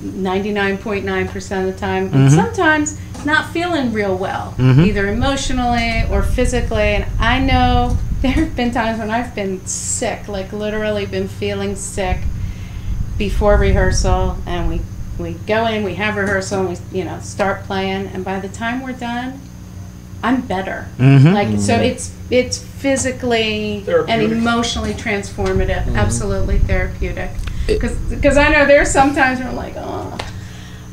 [0.00, 2.34] ninety nine point nine percent of the time, and mm-hmm.
[2.34, 4.82] sometimes not feeling real well, mm-hmm.
[4.82, 6.82] either emotionally or physically.
[6.82, 11.76] And I know there have been times when I've been sick, like literally been feeling
[11.76, 12.18] sick
[13.16, 14.80] before rehearsal, and we
[15.18, 18.48] we go in, we have rehearsal, and we you know start playing, and by the
[18.48, 19.40] time we're done.
[20.20, 20.88] I'm better.
[20.98, 21.32] Mhm.
[21.32, 21.84] Like so, mm-hmm.
[21.84, 25.94] it's it's physically and emotionally transformative.
[25.94, 27.30] Absolutely therapeutic.
[27.68, 30.16] Because I know there's sometimes where I'm like, oh,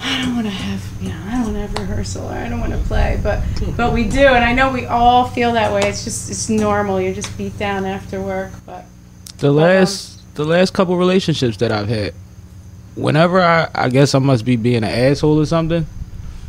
[0.02, 2.48] I don't want to have you know I don't want to have rehearsal or I
[2.48, 3.42] don't want to play, but
[3.76, 5.82] but we do, and I know we all feel that way.
[5.84, 7.02] It's just it's normal.
[7.02, 8.86] You're just beat down after work, but
[9.40, 12.14] the last the last couple relationships that I've had,
[12.96, 15.86] whenever I I guess I must be being an asshole or something,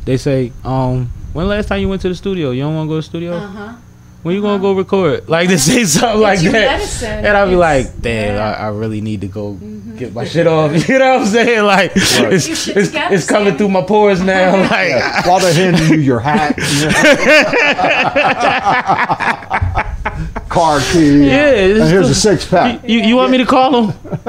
[0.04, 2.50] they say, um, when last time you went to the studio?
[2.50, 3.32] You don't want to go to the studio?
[3.36, 3.74] uh huh.
[4.22, 5.28] When you gonna go record?
[5.28, 7.24] Like they say something like your that, medicine.
[7.24, 8.52] and I'll be It's- like, damn, yeah.
[8.54, 8.62] Mm-hmm.
[8.62, 9.52] I, I really need to go
[9.96, 10.72] get my shit off.
[10.88, 11.64] You know what I'm saying?
[11.64, 14.56] Like it's, it's, it's coming through my pores now.
[14.70, 15.28] Like Yeah.
[15.28, 16.56] While they're handing you your hat,
[20.56, 22.82] car key, yeah, and here's a six pack.
[22.88, 23.98] You, you want me to call him?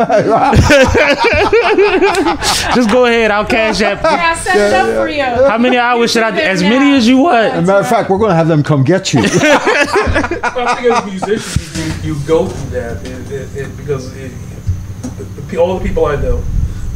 [2.76, 3.32] Just go ahead.
[3.32, 4.04] I'll cash that.
[4.04, 5.24] Yeah, I set it up for you.
[5.24, 6.32] How many hours should I?
[6.32, 6.70] There As now.
[6.70, 7.54] many as you want.
[7.54, 9.22] As a matter of fact, we're going to have them come get you.
[9.24, 14.34] I think as musicians, you, you go through that it, it, it, because it,
[15.18, 16.44] the, the, pe- all the people I know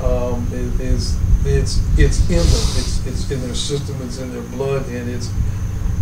[0.03, 2.45] um, is, is it's it's in them.
[2.75, 3.95] It's it's in their system.
[4.01, 5.29] It's in their blood, and it's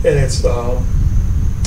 [0.04, 0.84] and it's um,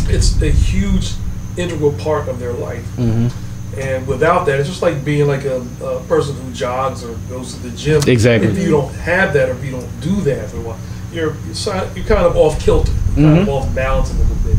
[0.08, 1.12] it's a huge
[1.56, 2.84] integral part of their life.
[2.96, 3.30] Mhm.
[3.76, 7.54] And without that, it's just like being like a, a person who jogs or goes
[7.54, 8.02] to the gym.
[8.06, 8.50] Exactly.
[8.50, 10.78] If you don't have that, or if you don't do that for a while,
[11.12, 14.56] you're you're, kind of off kilter, kind of off balance a little bit.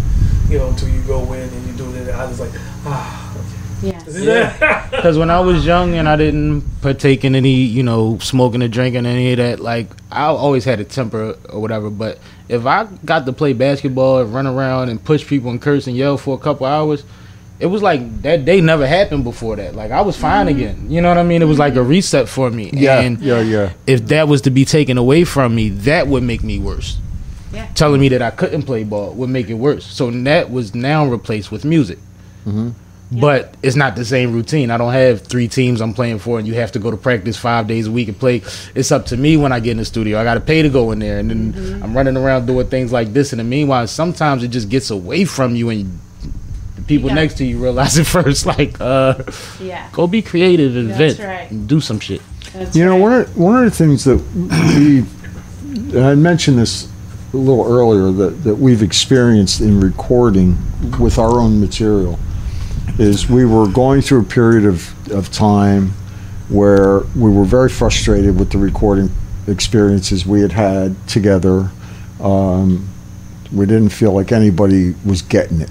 [0.50, 2.52] You know, until you go in and you do it, and I was like,
[2.86, 3.20] ah.
[3.84, 4.80] Yeah.
[4.94, 8.70] Because when I was young and I didn't partake in any, you know, smoking or
[8.70, 11.90] drinking, any of that, like I always had a temper or whatever.
[11.90, 15.88] But if I got to play basketball and run around and push people and curse
[15.88, 17.04] and yell for a couple hours,
[17.60, 19.76] it was like that day never happened before that.
[19.76, 20.58] Like I was fine mm-hmm.
[20.58, 20.92] again.
[20.92, 21.42] You know what I mean?
[21.42, 22.70] It was like a reset for me.
[22.74, 23.74] yeah, And yeah, yeah.
[23.88, 27.00] if that was to be taken away from me, that would make me worse.
[27.52, 27.68] Yeah.
[27.74, 29.86] Telling me that I couldn't play ball would make it worse.
[29.86, 32.00] So that was now replaced with music.
[32.46, 32.72] Mm-hmm.
[33.20, 34.72] But it's not the same routine.
[34.72, 37.38] I don't have three teams I'm playing for, and you have to go to practice
[37.38, 38.42] five days a week and play.
[38.74, 40.20] It's up to me when I get in the studio.
[40.20, 42.92] I got to pay to go in there, and then I'm running around doing things
[42.92, 43.32] like this.
[43.34, 46.00] And in the meanwhile, sometimes it just gets away from you, and
[46.76, 48.46] the people You got- next to you realize it first.
[48.46, 49.16] Like, uh,
[49.62, 49.88] Yeah.
[49.92, 51.52] go be creative and That's vent, right.
[51.52, 52.22] and do some shit.
[52.54, 54.18] That's You know, one of, one of the things that
[54.78, 55.04] we,
[56.00, 56.88] I mentioned this
[57.34, 60.58] a little earlier, that, that we've experienced in recording
[61.00, 62.18] with our own material
[63.00, 65.90] is we were going through a period of, of time
[66.50, 69.10] where we were very frustrated with the recording
[69.48, 71.70] experiences we had had together.
[72.22, 72.88] Um,
[73.52, 75.70] we didn't feel like anybody was getting it.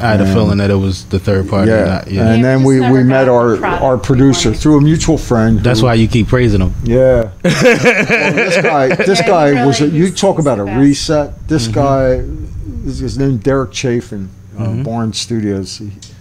[0.00, 1.70] I had a Um, feeling that it was the third party.
[1.72, 1.84] yeah.
[1.84, 2.28] Not, yeah.
[2.30, 5.58] And then we we, just we never met our, our producer through a mutual friend.
[5.60, 6.72] That's who- why you keep praising him.
[6.84, 7.30] Yeah.
[7.42, 9.80] Well, this guy, this Yeah, he guy was.
[9.80, 10.78] A, you talk about a best.
[10.78, 11.48] reset.
[11.48, 11.72] This Mm-hmm.
[11.74, 15.78] guy, is his name Derek Chafin, uh, Barn Studios.
[15.78, 16.17] He- Incredible.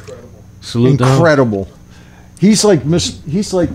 [0.67, 1.11] Salute to him.
[1.13, 1.67] incredible.
[2.39, 3.21] He's like Miss.
[3.25, 3.69] He's like.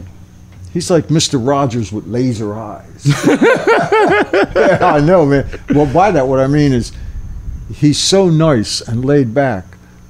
[0.72, 1.38] He's like Mr.
[1.46, 3.04] Rogers with laser eyes.
[3.26, 5.46] yeah, I know, man.
[5.74, 6.92] Well, by that, what I mean is,
[7.74, 9.64] he's so nice and laid back,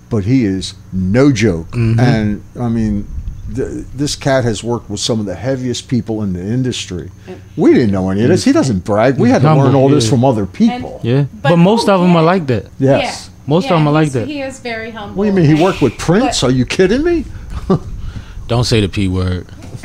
[0.09, 1.68] but he is no joke.
[1.72, 1.99] Mm-hmm.
[1.99, 3.09] And I mean,
[3.57, 7.11] th- this cat has worked with some of the heaviest people in the industry.
[7.57, 8.45] We didn't know any of this.
[8.45, 9.18] He doesn't brag.
[9.18, 11.01] We had to learn all this from other people.
[11.03, 12.66] Yeah, But but, most of them are like that.
[12.78, 13.30] yes.
[13.47, 14.28] Most of them are like that.
[14.28, 15.16] He is very humble.
[15.16, 15.57] What do you mean?
[15.57, 16.40] He worked with Prince?
[16.40, 17.24] but- Are you kidding me?
[18.49, 19.47] Don't say the p word.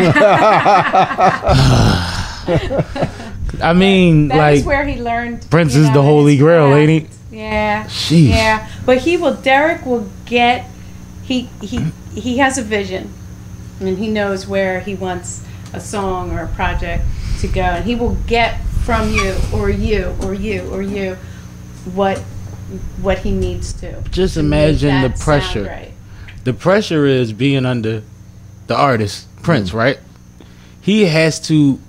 [3.62, 5.50] I mean, That like is where he learned.
[5.50, 6.90] Prince is know, the holy grail, craft.
[6.90, 7.86] ain't Yeah.
[7.86, 8.30] Sheesh.
[8.30, 9.34] Yeah, but he will.
[9.36, 10.66] Derek will get.
[11.24, 13.12] He he he has a vision,
[13.80, 15.44] and he knows where he wants
[15.74, 17.04] a song or a project
[17.42, 21.16] to go, and he will get from you or you or you or you
[21.94, 22.22] what
[23.02, 24.02] what he needs to.
[24.12, 25.64] Just to imagine the that sound pressure.
[25.64, 25.92] right.
[26.44, 28.04] The pressure is being under
[28.68, 30.00] the artist Prince, right?
[30.82, 31.80] He has to.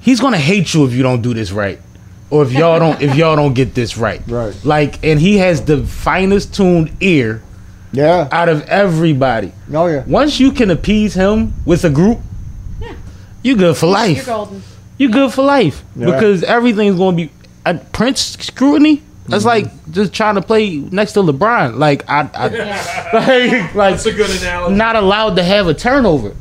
[0.00, 1.80] He's gonna hate you if you don't do this right,
[2.30, 4.22] or if y'all don't if y'all don't get this right.
[4.28, 4.54] Right.
[4.64, 7.42] Like, and he has the finest tuned ear
[7.92, 8.28] Yeah.
[8.30, 9.52] out of everybody.
[9.72, 10.04] Oh yeah.
[10.06, 12.20] Once you can appease him with a group,
[12.80, 12.92] Yeah.
[13.42, 14.62] you good for life You're golden.
[14.98, 16.06] You good for life Yeah.
[16.06, 17.30] because everything's gonna be
[17.64, 19.02] uh, Prince scrutiny.
[19.28, 19.64] That's Mm-hmm.
[19.66, 21.78] like just trying to play next to LeBron.
[21.78, 22.46] Like I, I
[23.12, 24.74] like, like That's a good analogy.
[24.76, 26.34] not allowed to have a turnover.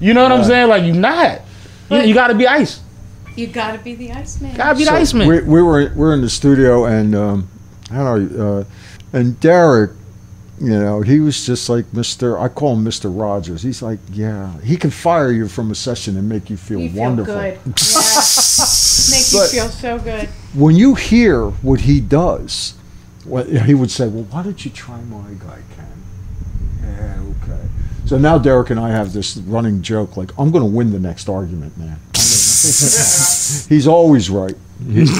[0.00, 0.68] You know what I'm saying?
[0.68, 1.40] Like you're not.
[1.90, 2.80] You, you got to be ice.
[3.36, 4.54] You gotta be the Iceman.
[4.56, 5.26] Got to be So the Iceman.
[5.28, 7.48] We, we were we were in the studio and um,
[7.90, 8.64] I don't know, uh,
[9.14, 9.92] and Derek,
[10.60, 12.38] you know, he was just like Mister.
[12.38, 13.62] I call him Mister Rogers.
[13.62, 16.90] He's like, yeah, he can fire you from a session and make you feel you
[16.90, 17.34] feel wonderful.
[17.34, 17.58] good.
[17.64, 17.72] Yeah.
[19.10, 20.28] Make you feel so good.
[20.54, 22.74] When you hear what he does,
[23.24, 26.02] what he would say, well, why don't you try my guy, Ken?
[26.82, 27.68] Yeah, okay.
[28.04, 30.98] So now Derek and I have this running joke, like, I'm going to win the
[30.98, 31.98] next argument, man.
[32.12, 34.54] He's always right.
[34.88, 35.10] His,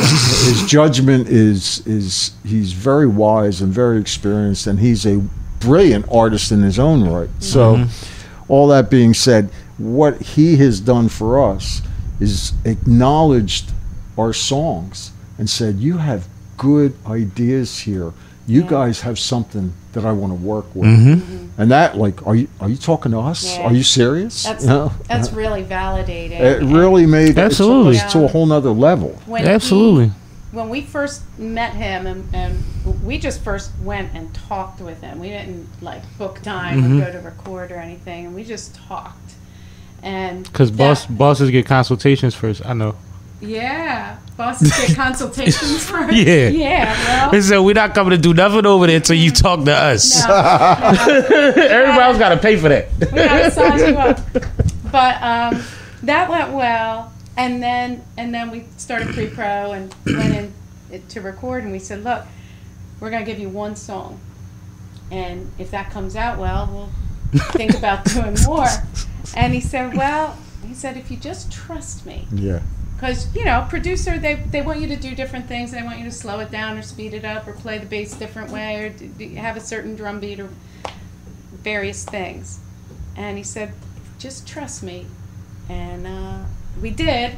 [0.44, 5.18] his judgment is is he's very wise and very experienced, and he's a
[5.60, 7.28] brilliant artist in his own right.
[7.38, 8.52] So, mm-hmm.
[8.52, 11.82] all that being said, what he has done for us
[12.22, 13.72] is acknowledged
[14.18, 18.12] our songs and said, "You have good ideas here.
[18.46, 18.68] You Yeah.
[18.70, 21.60] guys have something that I want to work with." Mm-hmm.
[21.60, 23.40] And that, like, are you are you talking to us?
[23.56, 23.64] Yeah.
[23.66, 24.44] Are you serious?
[24.44, 24.92] That's You know?
[25.08, 26.40] that's really validating.
[26.40, 27.96] It really made Absolutely.
[27.96, 29.18] it took us to a whole nother level.
[29.26, 30.12] when he- Absolutely.
[30.52, 32.52] when we first met him and, and
[33.02, 37.00] we just first went and talked with him we didn't like book time Mhm.
[37.00, 39.21] or go to record or anything and we just talked
[40.02, 42.64] and Because boss bosses get consultations first.
[42.66, 42.94] I know.
[43.40, 46.48] yeah bosses get consultations for Yeah.
[46.48, 49.64] yeah They well said we're not coming to do nothing over there until you talk
[49.64, 50.26] to us.
[50.26, 50.34] no,
[51.56, 52.88] Everybody else got to pay for that.
[52.98, 54.18] we gotta size you up
[54.92, 55.62] but um
[56.02, 60.52] that went well and then and then we started pre-pro and went
[60.90, 62.24] in to record and we said look
[63.00, 64.20] we're gonna give you one song
[65.10, 66.88] and if that comes out well we'll
[67.52, 68.66] think about doing more.
[69.36, 72.26] And he said well he said if you just trust me.
[72.32, 72.60] Yeah.
[72.96, 76.04] because you know producer they, they want you to do different things they want you
[76.04, 78.88] to slow it down or speed it up or play the bass different way or
[78.90, 80.48] d- d- have a certain drum beat or
[81.62, 82.58] various things.
[83.16, 83.72] And he said
[84.18, 85.06] just trust me.
[85.68, 86.38] And uh,
[86.80, 87.36] we did.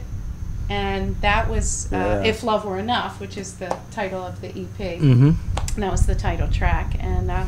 [0.69, 2.23] And that was uh, Yeah.
[2.31, 5.31] if love were enough which is the title of the ep Mm-hmm.
[5.75, 6.97] and that was the title track.
[7.01, 7.47] And uh,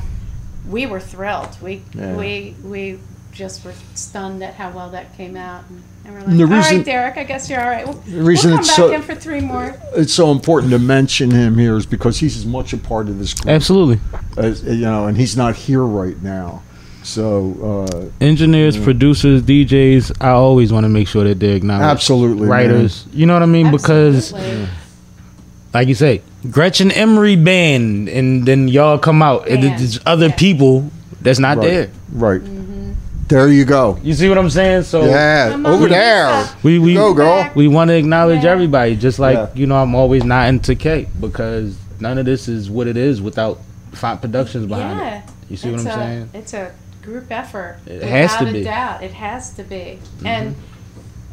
[0.69, 2.17] we were thrilled we Yeah.
[2.17, 2.99] we we
[3.33, 6.45] just were stunned at how well that came out and, and we're like And the
[6.45, 8.69] all reason- right derek i guess you're all right we'll, The reason we'll come it's
[8.71, 12.19] back so- in for three more It's so important to mention him here is because
[12.19, 14.01] he's as much a part of this group Absolutely.
[14.39, 16.62] as you know, and he's not here right now.
[17.03, 17.87] So
[18.21, 20.17] uh, Engineers, producers, DJs.
[20.21, 21.85] I always want to make sure that they're acknowledged.
[21.89, 22.51] absolutely, man.
[22.51, 23.07] Writers.
[23.12, 23.71] You know what I mean?
[23.71, 24.69] Because, Absolutely.
[25.73, 29.78] like you say, Gretchen Emery band, and then y'all come out, and Band.
[29.78, 30.36] there's other Yeah.
[30.36, 30.90] people
[31.22, 31.88] that's not right, there.
[32.12, 32.40] right.
[32.40, 32.92] Mm-hmm.
[33.28, 33.99] There you go.
[34.03, 34.84] You see what I'm saying?
[34.84, 36.49] So Yeah, over there.
[36.62, 37.51] we we Go, girl.
[37.57, 38.51] We want to acknowledge Yeah.
[38.53, 38.94] everybody.
[38.97, 39.49] Just like Yeah.
[39.55, 43.20] you know, I'm always not into K because none of this is what it is
[43.20, 43.59] without
[43.92, 45.22] Font Productions behind yeah it.
[45.49, 46.28] You see what I'm a, saying?
[46.34, 46.70] it's a
[47.03, 48.61] group effort It has to without be.
[48.61, 50.26] a doubt it has to be Mm-hmm.
[50.26, 50.55] and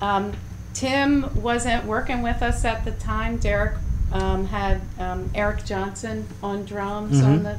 [0.01, 0.31] um,
[0.73, 3.73] tim wasn't working with us at the time derek
[4.13, 7.31] um, had um, eric johnson on drums Mm-hmm.
[7.31, 7.57] on the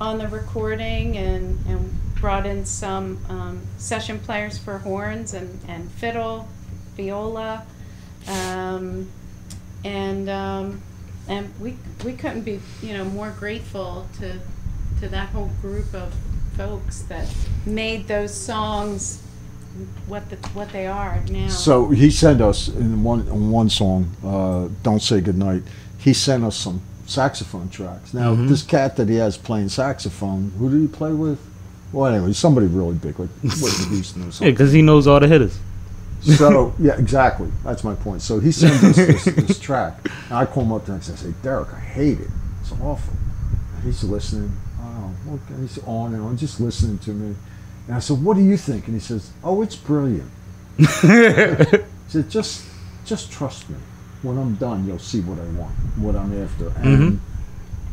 [0.00, 5.90] on the recording and, and brought in some um, session players for horns and, and
[5.92, 6.46] fiddle
[6.96, 7.64] viola
[8.28, 9.08] um,
[9.84, 10.80] and um,
[11.28, 14.38] and we we couldn't be you know more grateful to
[15.00, 16.14] to that whole group of
[16.56, 17.28] folks that
[17.66, 19.22] made those songs
[20.08, 21.46] what the what they are now.
[21.48, 25.62] So he sent us in one in one song, uh, "Don't Say Goodnight."
[25.98, 28.14] He sent us some saxophone tracks.
[28.14, 28.48] Now Mm-hmm.
[28.48, 31.38] this cat that he has playing saxophone, who did he play with?
[31.92, 35.26] Well, anyway, somebody really big, like Whitney Houston or Yeah, because he knows all the
[35.28, 35.58] hitters.
[36.20, 37.48] So yeah, exactly.
[37.64, 38.20] That's my point.
[38.22, 39.94] So he sent us this, this track,
[40.28, 42.28] and I call him up there and I say, "Derek, I hate it.
[42.60, 43.14] It's awful."
[43.76, 44.52] And he's listening.
[44.80, 45.60] Oh, okay.
[45.62, 47.34] He's on and on, just listening to me.
[47.86, 50.30] And I said, "What do you think?" And he says, "Oh, it's brilliant."
[50.76, 52.64] he said, "Just,
[53.04, 53.76] just trust me.
[54.22, 57.20] When I'm done, you'll see what I want, what I'm after." And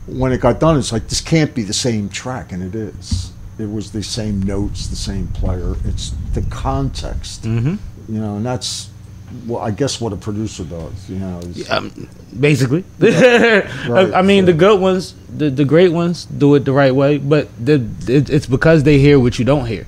[0.08, 3.32] when it got done, it's like this can't be the same track, and it is.
[3.58, 5.76] It was the same notes, the same player.
[5.86, 7.76] It's the context Mm-hmm.
[8.14, 8.90] You know, and that's
[9.48, 11.10] well, I guess what a producer does.
[11.10, 12.08] You know, is- Um,
[12.40, 12.84] basically.
[13.02, 16.94] I, I mean, so- the good ones, the, the great ones, do it the right
[16.94, 17.18] way.
[17.18, 19.88] But the, it, it's because they hear what you don't hear.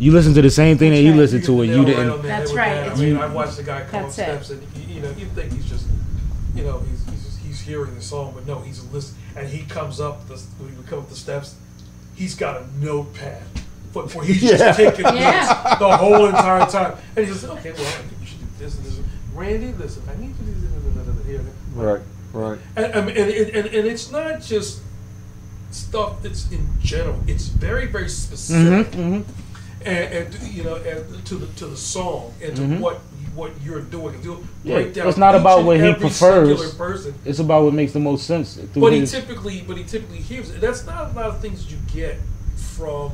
[0.00, 1.38] You listen to the same thing that you That's right.
[1.38, 2.10] listen to, and you didn't.
[2.10, 2.68] on the That's right.
[2.74, 2.78] that.
[2.78, 4.22] I It's- mean, I watched the guy come up That's it.
[4.46, 5.86] steps, and you, you know, you think he's just,
[6.54, 9.20] you know, he's he's, just, he's hearing the song, but no, he's listening.
[9.36, 11.54] And he comes up the when he would come up the steps,
[12.14, 13.42] he's got a notepad,
[13.92, 14.56] but where he's Yeah.
[14.56, 15.30] just taking Yeah.
[15.68, 16.94] notes the whole entire time.
[17.14, 18.98] And he says, okay, well, I think you should do this and this.
[19.34, 21.26] Randy, listen, I need to do this.
[21.26, 21.42] Here.
[21.76, 22.00] right,
[22.32, 22.58] right.
[22.74, 24.80] And, I and, and, and it's not just
[25.70, 27.20] stuff that's in general.
[27.28, 29.24] It's very, very specific, Mhm,
[29.84, 32.80] and, and you know, and to the to the song and to Mhm.
[32.80, 33.00] what
[33.34, 34.14] what you're doing.
[34.16, 36.74] And you'll Yeah, down it's not about what he prefers.
[36.74, 37.14] person.
[37.24, 38.54] It's about what makes the most sense.
[38.54, 40.60] through But he typically, but he typically hears it.
[40.60, 42.18] That's not a lot of things you get
[42.56, 43.12] from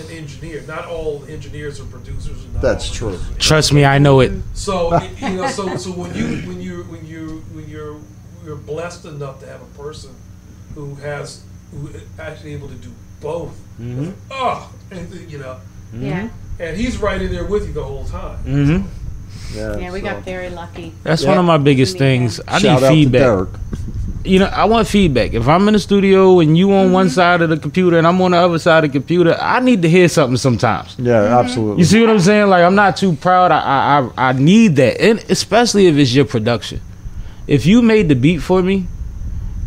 [0.00, 0.62] an engineer.
[0.66, 2.36] Not all engineers are producers.
[2.52, 3.10] Not That's true.
[3.16, 4.32] producers Trust me, I know it.
[4.54, 7.96] so it- you know, so so when you when you when you when you're
[8.44, 10.10] you're blessed enough to have a person
[10.74, 13.52] who has who is actually able to do both.
[13.80, 14.12] Mhm.
[14.30, 15.56] Oh, and you know,
[15.92, 16.04] Mm-hmm.
[16.04, 16.62] Yeah, mm-hmm.
[16.62, 18.38] and he's right in there with you the whole time.
[18.44, 19.56] Mm-hmm.
[19.56, 20.92] Yeah, yeah, we so- got very lucky.
[21.02, 21.30] That's Yeah.
[21.30, 21.98] one of my biggest Yeah.
[22.00, 22.40] things.
[22.46, 23.20] I Shout need out feedback.
[23.20, 23.48] to Derek.
[24.24, 25.32] you know, I want feedback.
[25.32, 27.14] If I'm in the studio and you on one mm-hmm.
[27.14, 29.80] side of the computer and I'm on the other side of the computer, I need
[29.82, 30.96] to hear something sometimes.
[30.98, 31.78] Yeah, absolutely.
[31.78, 32.48] You see what I'm saying?
[32.48, 33.50] Like I'm not too proud.
[33.52, 36.80] I I I, I need that, and especially if it's your production.
[37.46, 38.86] If you made the beat for me,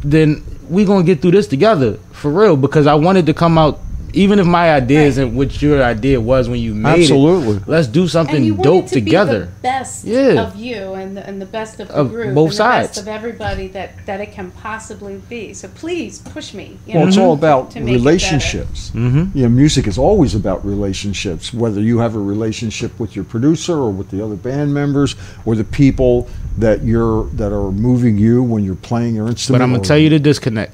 [0.03, 2.55] then we gonna get through this together for real.
[2.55, 3.79] Because I wanted to come out,
[4.13, 7.57] even if my idea isn't what your idea was when you made Absolutely.
[7.57, 7.67] it.
[7.67, 9.39] Let's do and something you dope to together.
[9.41, 10.41] Be the best Yeah.
[10.47, 12.87] of you and the, and the best of the Of group, both and sides.
[12.89, 15.53] the best of everybody that that it can possibly be.
[15.53, 16.77] So please push me.
[16.87, 17.97] You Well, know, it's all about to make it better.
[17.99, 18.89] relationships.
[18.89, 21.53] hmm You know, music is always about relationships.
[21.53, 25.55] Whether you have a relationship with your producer or with the other band members or
[25.55, 29.59] the people that you're that are moving you when you're playing your instrument.
[29.59, 30.73] But I'm gonna tell you the disconnect.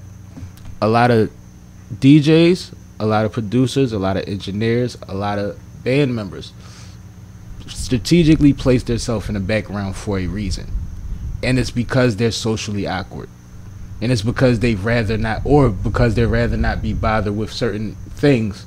[0.81, 1.29] A lot of
[1.99, 6.53] DJs, a lot of producers, a lot of engineers, a lot of band members
[7.67, 10.67] strategically place themselves in the background for a reason.
[11.43, 13.29] And it's because they're socially awkward.
[14.01, 17.95] And it's because they'd rather not or because they'd rather not be bothered with certain
[18.11, 18.65] things.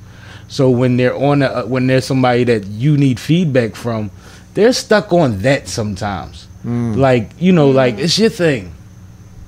[0.49, 4.11] So when they're on a, uh, when there's somebody that you need feedback from,
[4.55, 6.47] they're stuck on that sometimes.
[6.63, 6.95] Hmm.
[6.95, 8.01] Like, you know, like hmm.
[8.01, 8.75] it's your thing.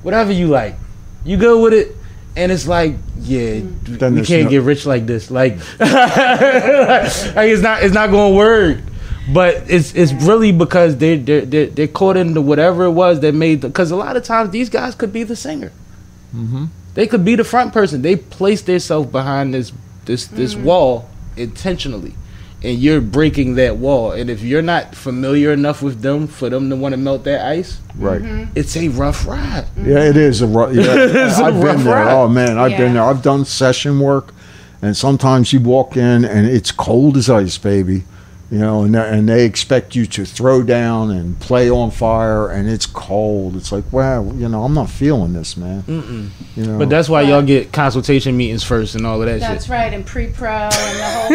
[0.03, 0.77] Whatever you like.
[1.25, 1.97] You go with it
[2.37, 5.31] and it's like, yeah, Then we can't no- get rich like this.
[5.31, 5.91] Like, like
[7.49, 8.79] it's not it's not going to work.
[9.33, 13.35] But it's it's really because they they they they're caught into whatever it was that
[13.35, 15.71] made because a lot of times these guys could be the singer.
[16.35, 16.69] Mhm.
[16.95, 18.03] They could be the front person.
[18.03, 19.73] They place themselves behind this
[20.07, 22.15] this this wall intentionally,
[22.65, 24.13] and you're breaking that wall.
[24.13, 27.45] And if you're not familiar enough with them for them to want to melt that
[27.47, 28.23] ice, Right.
[28.23, 28.53] Mm-hmm.
[28.55, 29.67] it's a rough ride.
[29.77, 30.73] Yeah, it is a rough.
[30.75, 31.95] Yeah, It's a I've been rough there.
[31.95, 32.13] ride.
[32.13, 33.03] Oh man, I've been there.
[33.05, 34.33] I've done session work,
[34.81, 38.05] and sometimes you walk in and it's cold as ice, baby.
[38.53, 42.51] You know, and they- and they expect you to throw down and play on fire,
[42.51, 43.57] and it's cold.
[43.57, 45.83] It's like, wow, you know, I'm not feeling this, man.
[45.89, 46.29] Mm-mm.
[46.55, 47.31] You know, But that's why Right.
[47.31, 49.73] y'all get consultation meetings first and all of that That's shit.
[49.73, 51.29] right, and pre-pro and the whole.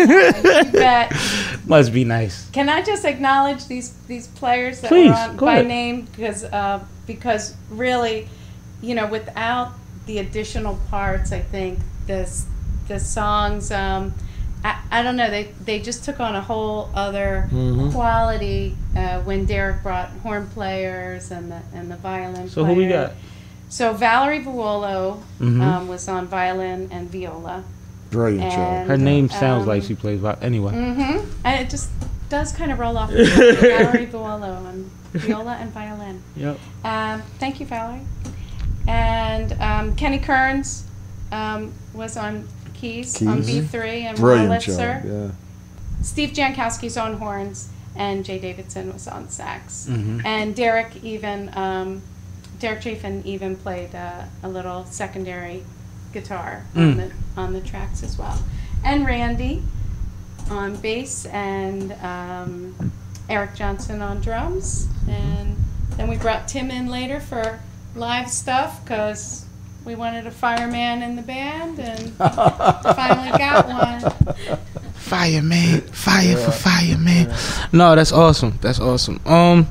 [0.44, 0.66] thing.
[0.68, 1.12] you bet.
[1.66, 2.48] Must be nice.
[2.52, 5.68] Can I just acknowledge these these players that Please, were on by ahead.
[5.68, 8.30] name because uh, because really,
[8.80, 9.72] you know, without
[10.06, 12.46] the additional parts, I think this
[12.88, 13.72] the songs.
[13.72, 14.14] Um,
[14.64, 15.30] I, I don't know.
[15.30, 17.92] They they just took on a whole other Mhm.
[17.94, 22.50] quality uh, when Derek brought horn players and the and the violin.
[22.50, 23.12] So who we got?
[23.70, 25.62] So Valerie Vuolo Mhm.
[25.62, 27.64] um, was on violin and viola.
[28.10, 28.60] brilliant job.
[28.60, 30.20] and- Her name sounds um, like she plays.
[30.22, 31.30] vi- Anyway, Mm-hmm.
[31.44, 31.90] And it just
[32.30, 33.10] does kind of roll off.
[33.12, 33.56] the tongue.
[33.60, 36.22] Valerie Vuolo on viola and violin.
[36.36, 36.58] yep.
[36.86, 38.02] Um, thank you, Valerie.
[38.88, 40.86] And um, Kenny Kearns
[41.32, 42.48] um, was on
[42.78, 44.76] keys, on B3 and Brilliant job.
[44.80, 45.06] Wurlitzer.
[45.06, 45.32] Yeah.
[46.04, 49.88] Steve Jankowski's on horns, and Jay Davidson was on sax.
[49.90, 50.24] Mhm.
[50.26, 52.02] And Derek even, um,
[52.60, 55.64] Derek Chafin even played uh, a little secondary
[56.14, 56.98] guitar on Mm.
[56.98, 57.12] the
[57.42, 58.40] on the tracks as well.
[58.84, 59.64] And Randy
[60.50, 62.92] on bass, and um,
[63.30, 65.56] Eric Johnson on drums, and
[65.98, 67.60] then we brought Tim in later for
[67.96, 69.44] live stuff because
[69.88, 74.58] we wanted a fireman in the band, and finally got one.
[74.96, 77.34] Fireman, fire for fireman.
[77.72, 78.60] No, that's awesome.
[78.62, 79.26] That's awesome.
[79.26, 79.66] Um,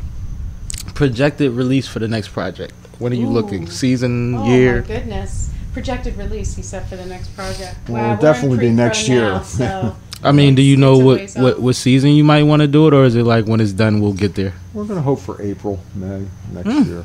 [0.94, 2.72] projected release for the next project.
[2.98, 3.30] When are you Ooh.
[3.30, 3.68] looking?
[3.68, 4.40] Season, year.
[4.40, 4.80] Oh year?
[4.80, 5.50] my goodness!
[5.74, 7.76] Projected release, he said for the next project.
[7.86, 9.20] Well, Wow, it'll definitely be next year.
[9.20, 12.68] now, so I mean, do you know what, what what season you might want to
[12.68, 14.54] do it, or is it like when it's done we'll get there?
[14.72, 16.82] We're going to hope for April, May next Hmm.
[16.90, 17.04] year.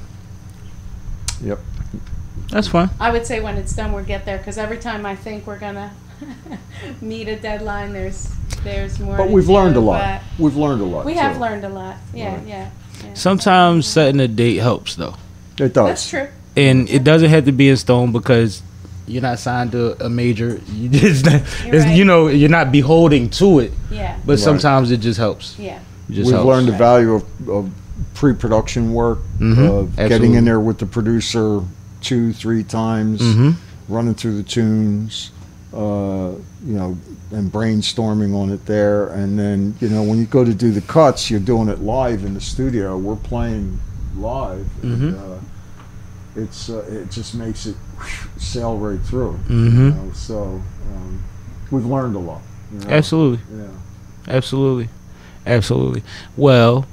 [1.44, 1.60] Yep.
[2.52, 2.90] That's fine.
[3.00, 5.58] I would say when it's done, we'll get there, because every time I think we're
[5.60, 5.92] gonna
[7.02, 8.30] meet a deadline, there's,
[8.64, 10.22] there's more But we've learned a lot.
[10.38, 11.06] We've learned a lot.
[11.06, 11.42] We have too.
[11.42, 12.48] learned a lot, yeah, Right.
[12.48, 12.70] yeah.
[13.04, 13.14] yeah.
[13.14, 15.16] Sometimes setting a date helps though,
[15.58, 15.88] It does.
[15.88, 16.28] That's true.
[16.56, 18.62] and it doesn't have to be in stone because
[19.08, 20.60] you're not signed to a major.
[20.74, 21.26] You just,
[21.66, 21.96] You're right.
[21.98, 23.72] you know, you're not beholding to it.
[23.90, 24.40] Yeah, But Right.
[24.40, 25.58] sometimes it just helps.
[25.58, 25.80] yeah.
[26.10, 26.48] It just We've helps.
[26.48, 27.72] learned the value of, of
[28.14, 29.80] pre-production work, Mhm.
[29.80, 31.62] of getting in there with the producer
[32.02, 33.56] two, three times, Mhm.
[33.90, 35.32] running through the tunes,
[35.74, 36.32] uh,
[36.66, 36.98] you know,
[37.32, 39.08] and brainstorming on it there.
[39.08, 42.26] And then, you know, when you go to do the cuts, you're doing it live
[42.26, 42.98] in the studio.
[42.98, 43.80] We're playing
[44.18, 44.66] live.
[44.84, 45.18] And, Mhm.
[45.18, 45.38] uh,
[46.36, 47.76] it's uh, it just makes it
[48.38, 49.38] sail right through.
[49.50, 49.74] Mhm.
[49.74, 50.12] You know?
[50.14, 50.62] So
[50.94, 51.20] um,
[51.72, 52.42] we've learned a lot.
[52.74, 52.90] You know?
[52.94, 53.40] Absolutely.
[53.58, 54.34] Yeah.
[54.36, 54.90] Absolutely.
[55.46, 56.04] Absolutely.
[56.38, 56.86] Well,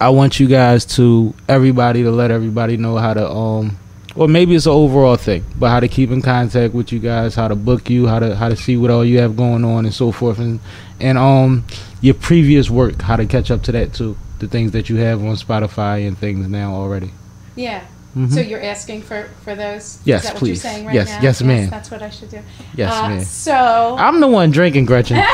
[0.00, 3.76] I want you guys to everybody to let everybody know how to um
[4.16, 7.34] or maybe it's an overall thing, but how to keep in contact with you guys,
[7.34, 9.84] how to book you, how to how to see what all you have going on
[9.84, 10.60] and so forth and
[11.00, 11.64] and um
[12.00, 14.16] your previous work, how to catch up to that too.
[14.40, 17.10] The things that you have on Spotify and things now already.
[17.56, 17.82] Yeah.
[18.16, 18.32] Mhm.
[18.32, 19.98] So you're asking for, for those?
[20.04, 20.62] Yes, Is that what please.
[20.62, 21.20] you're saying right Yes, now?
[21.20, 21.68] yes, ma'am.
[21.70, 22.38] That's what I should do.
[22.76, 23.24] Yes, Uh, man.
[23.24, 23.96] So.
[23.98, 25.16] I'm the one drinking, Gretchen.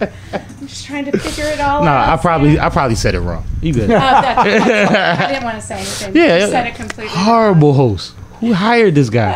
[0.00, 2.18] I'm just trying to figure it all no, out.
[2.18, 2.64] I probably Sam.
[2.64, 3.44] I probably said it wrong.
[3.60, 3.84] You good.
[3.84, 6.16] Oh, that- I didn't want to say anything.
[6.16, 7.14] Yeah, You said it completely.
[7.16, 8.14] Horrible host.
[8.40, 9.34] Who hired this guy?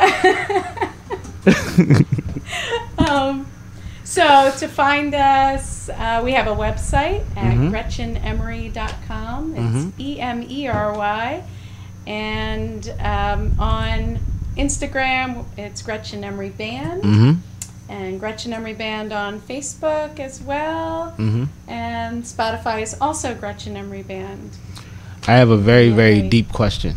[2.99, 3.47] Um,
[4.05, 7.71] so to find us, uh, we have a website at Mhm.
[7.71, 9.55] gretchenemery.com.
[9.55, 9.93] It's Mhm.
[9.99, 11.43] E M E R Y.
[12.07, 14.19] And um, on
[14.57, 17.03] Instagram, it's Gretchen Emery Band.
[17.03, 17.33] mm-hmm.
[17.89, 21.15] And Gretchen Emery Band on Facebook as well.
[21.19, 21.45] Mm-hmm.
[21.71, 24.51] And Spotify is also Gretchen Emery Band.
[25.29, 26.29] I have a very, very Okay.
[26.29, 26.97] deep question.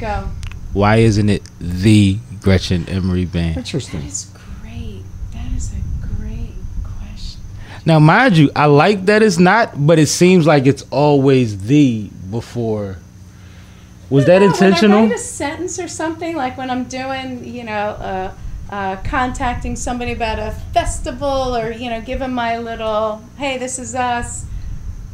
[0.00, 0.28] Go.
[0.72, 3.54] Why isn't it the Gretchen Emery Band?
[3.54, 4.02] That Interesting.
[4.02, 4.30] is
[4.62, 5.02] great.
[5.32, 6.54] That is a great
[6.84, 7.40] question.
[7.86, 12.10] Now, mind you, I like that it's not, but it seems like it's always the
[12.30, 12.96] before.
[14.10, 15.02] Was that No, When I intentional?
[15.02, 18.32] write a sentence or something, like when I'm doing, you know, uh,
[18.70, 23.78] uh, contacting somebody about a festival or, you know, give them my little, hey, this
[23.78, 24.44] is us,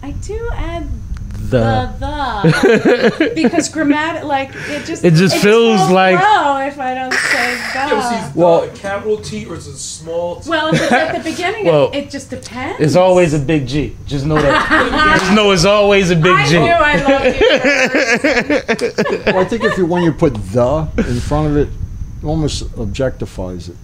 [0.03, 0.89] I do add
[1.51, 1.95] The.
[2.01, 3.33] the, the.
[3.43, 7.53] because grammatic, like, it just, It just feels won't like- flow if I don't say
[7.53, 8.39] You ever see the.
[8.41, 10.51] well, a capital T or is it a small T?
[10.51, 12.81] Well, if it's at the beginning, Well, it, it just depends.
[12.81, 13.97] It's always a big G.
[14.07, 15.19] Just know that.
[15.21, 16.59] Just know it's always a big I G.
[16.59, 19.25] knew I loved you.
[19.35, 21.75] Well, I think if you when you put the in front of it, it
[22.25, 23.77] almost objectifies it.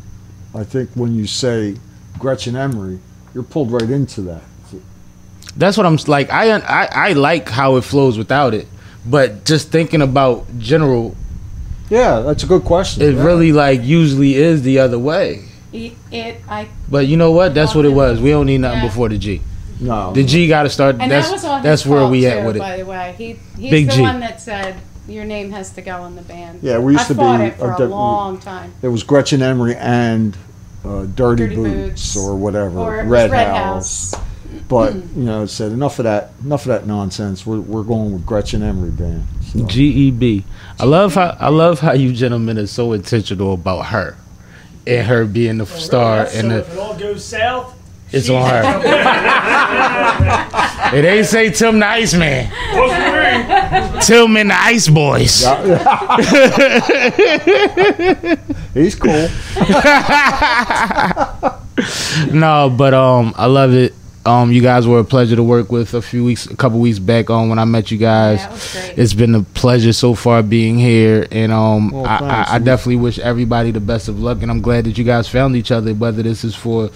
[0.55, 1.77] I think when you say
[2.19, 2.99] Gretchen Emery,
[3.35, 4.43] you're pulled right into that.
[5.57, 6.31] That's what I'm like.
[6.31, 8.69] I, I I like how it flows without it,
[9.05, 11.17] but just thinking about general,
[11.89, 13.03] Yeah, that's a good question.
[13.03, 13.25] it Yeah.
[13.25, 15.45] really like usually is the other way.
[15.73, 17.55] It, it, I, But you know what?
[17.55, 18.21] That's what it was.
[18.21, 18.89] We don't need nothing Yeah.
[18.89, 19.41] before the G.
[19.81, 20.13] no.
[20.13, 20.97] The G got to start.
[21.01, 22.61] and that's that was all his that's where fault we too, at with it.
[22.61, 24.03] By the way, he he's Big the G.
[24.03, 24.77] one that said
[25.11, 26.61] your name has to go in the band.
[26.63, 28.73] Yeah, we used I to fought be it for a a, long time.
[28.83, 30.37] It was Gretchen Emery and
[30.85, 32.17] uh, Dirty, Dirty Boots, Boots.
[32.17, 34.13] or whatever, Or it was Red, Red House.
[34.15, 34.25] House.
[34.69, 36.33] But you know, it said enough of that.
[36.45, 37.45] Enough of that nonsense.
[37.47, 39.27] We're, we're going with Gretchen Emery band.
[39.43, 39.67] So.
[39.67, 40.45] G E B.
[40.79, 44.17] I love how I love how you gentlemen are so intentional about her,
[44.87, 47.77] and her being the star, so and the, if it all goes south,
[48.13, 48.63] it's on her.
[50.97, 52.47] it ain't say Tim the Iceman.
[54.03, 55.45] Tillman the Ice Boys.
[58.75, 59.11] He's cool.
[62.33, 63.95] no, but um, I love it.
[64.27, 66.99] Um, you guys were a pleasure to work with a few weeks, a couple weeks
[66.99, 68.41] back on when I met you guys.
[68.41, 68.99] Yeah, it was great.
[68.99, 72.51] It's been a pleasure so far being here, and um, Well, I, thanks.
[72.51, 75.27] I, I definitely wish everybody the best of luck, and I'm glad that you guys
[75.29, 75.95] found each other.
[75.95, 76.91] Whether this is for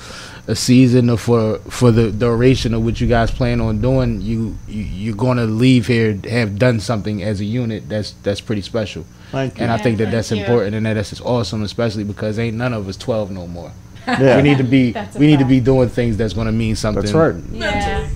[0.46, 4.56] a season or for for the duration of what you guys plan on doing, you,
[4.68, 8.62] you you're going to leave here have done something as a unit that's that's pretty
[8.62, 9.62] special, Thank you.
[9.62, 10.38] and I think that that's you.
[10.38, 13.72] important, and that that's awesome, especially because ain't none of us 12 no more.
[14.06, 14.36] yeah.
[14.36, 16.52] We need to be That's a we need to be doing things that's going to
[16.52, 17.02] mean something.
[17.04, 17.42] That's right.
[17.52, 18.08] Yeah.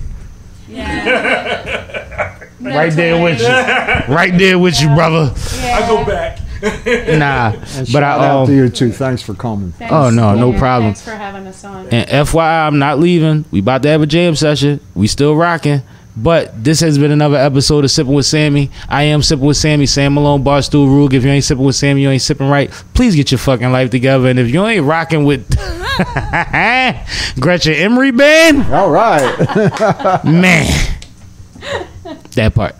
[0.67, 2.35] Yeah.
[2.61, 3.47] Right there with you.
[4.13, 5.33] Right there with you, brother.
[5.63, 6.38] I go back.
[7.17, 7.51] nah,
[7.93, 8.91] but I um, out to um, you too.
[8.91, 9.71] Thanks for coming.
[9.73, 9.93] Thanks.
[9.93, 10.93] Oh no, yeah, no problem.
[10.93, 11.87] Thanks for having us on.
[11.89, 13.45] And FYI, I'm not leaving.
[13.51, 14.79] We about to have a jam session.
[14.95, 15.81] We still rocking.
[16.21, 18.71] But this has been another episode of Sipping with Sammy.
[18.89, 19.85] I am Sipping with Sammy.
[19.85, 21.13] Sam Malone, Barstool Rule.
[21.13, 22.69] If you ain't sipping with Sammy, you ain't sipping right.
[22.93, 24.27] Please get your fucking life together.
[24.27, 25.47] And if you ain't rocking with
[27.39, 29.21] Gretchen Emery Band, all right,
[30.25, 30.97] man,
[32.35, 32.75] that part.